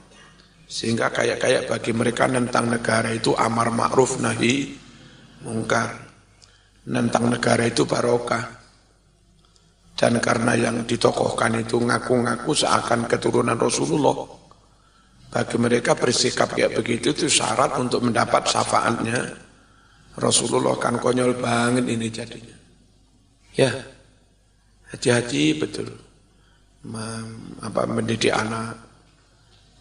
sehingga 0.65 1.13
kayak-kayak 1.13 1.69
bagi 1.69 1.93
mereka 1.93 2.25
tentang 2.25 2.73
negara 2.73 3.13
itu 3.13 3.37
amar 3.37 3.69
ma'ruf 3.69 4.17
nahi 4.17 4.73
mungkar. 5.45 6.05
Nentang 6.85 7.33
negara 7.33 7.65
itu 7.65 7.85
barokah. 7.85 8.45
Dan 9.95 10.19
karena 10.19 10.53
yang 10.59 10.83
ditokohkan 10.83 11.55
itu 11.57 11.81
ngaku-ngaku 11.81 12.51
seakan 12.51 13.09
keturunan 13.09 13.57
Rasulullah. 13.57 14.27
Bagi 15.31 15.57
mereka 15.57 15.97
bersikap 15.97 16.53
kayak 16.53 16.77
begitu 16.77 17.15
itu 17.15 17.25
syarat 17.31 17.79
untuk 17.79 18.05
mendapat 18.05 18.45
syafaatnya. 18.45 19.45
Rasulullah 20.19 20.75
kan 20.77 20.99
konyol 20.99 21.39
banget 21.39 21.85
ini 21.89 22.07
jadinya. 22.11 22.57
Ya, 23.55 23.71
hati-hati 24.91 25.59
betul. 25.59 25.89
apa 27.65 27.81
mendidik 27.89 28.29
anak, 28.29 28.84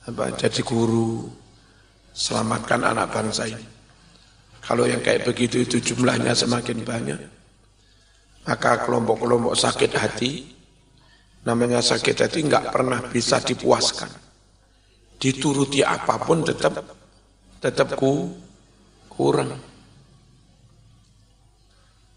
apa 0.05 0.37
jadi 0.37 0.61
guru, 0.61 1.25
selamatkan 2.13 2.85
anak 2.85 3.09
bangsa 3.09 3.49
ini. 3.49 3.67
Kalau 4.65 4.89
yang 4.89 5.05
kayak 5.05 5.29
begitu 5.29 5.65
itu 5.65 5.81
jumlahnya 5.81 6.33
semakin 6.33 6.85
banyak, 6.85 7.21
maka 8.49 8.85
kelompok-kelompok 8.85 9.53
sakit 9.57 9.93
hati, 9.93 10.33
namanya 11.45 11.85
sakit 11.85 12.17
hati 12.17 12.39
nggak 12.49 12.73
pernah 12.73 13.01
bisa 13.09 13.41
dipuaskan. 13.41 14.09
Dituruti 15.21 15.81
apa 15.81 16.21
pun 16.21 16.45
tetap 16.45 16.81
tetap 17.61 17.97
ku, 17.97 18.33
kurang. 19.09 19.57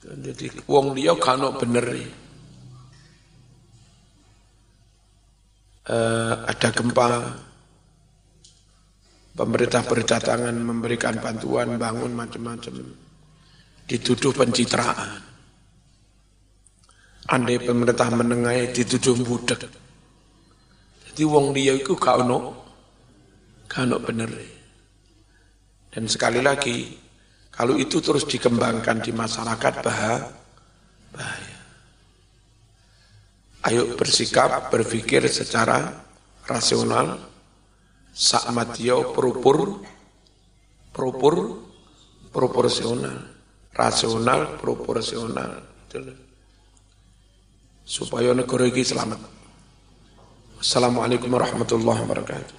Jadi 0.07 0.63
wong 0.71 0.95
liya 0.95 1.19
kano 1.19 1.51
bener 1.59 1.83
uh, 5.91 6.35
ada 6.47 6.69
gempa, 6.71 7.07
pemerintah 9.37 9.85
berdatangan 9.85 10.57
memberikan 10.57 11.21
bantuan, 11.21 11.77
bangun 11.77 12.17
macam-macam. 12.17 12.73
Dituduh 13.85 14.33
pencitraan. 14.33 15.21
Andai 17.29 17.61
pemerintah 17.61 18.09
menengahi 18.09 18.73
dituduh 18.73 19.13
budak. 19.21 19.69
Jadi 21.07 21.23
wong 21.23 21.53
dia 21.53 21.77
itu 21.77 21.93
gak 21.93 22.17
ono 22.23 22.57
bener. 24.01 24.31
Dan 25.93 26.09
sekali 26.09 26.41
lagi, 26.41 26.97
kalau 27.53 27.77
itu 27.77 28.01
terus 28.01 28.25
dikembangkan 28.25 29.05
di 29.05 29.11
masyarakat 29.13 29.73
bahaya. 29.85 30.33
Ayo 33.67 33.97
bersikap, 33.99 34.71
berpikir 34.71 35.27
secara 35.27 35.91
rasional, 36.47 37.19
sakmatio 38.17 39.13
propor 39.13 39.85
propor 40.89 41.35
proporsional. 42.33 43.37
Rasional 43.77 44.57
proporsional. 44.57 45.61
Supaya 47.85 48.33
negara 48.33 48.65
ini 48.65 48.81
selamat. 48.81 49.21
Assalamualaikum 50.57 51.29
warahmatullahi 51.29 52.01
wabarakatuh 52.01 52.57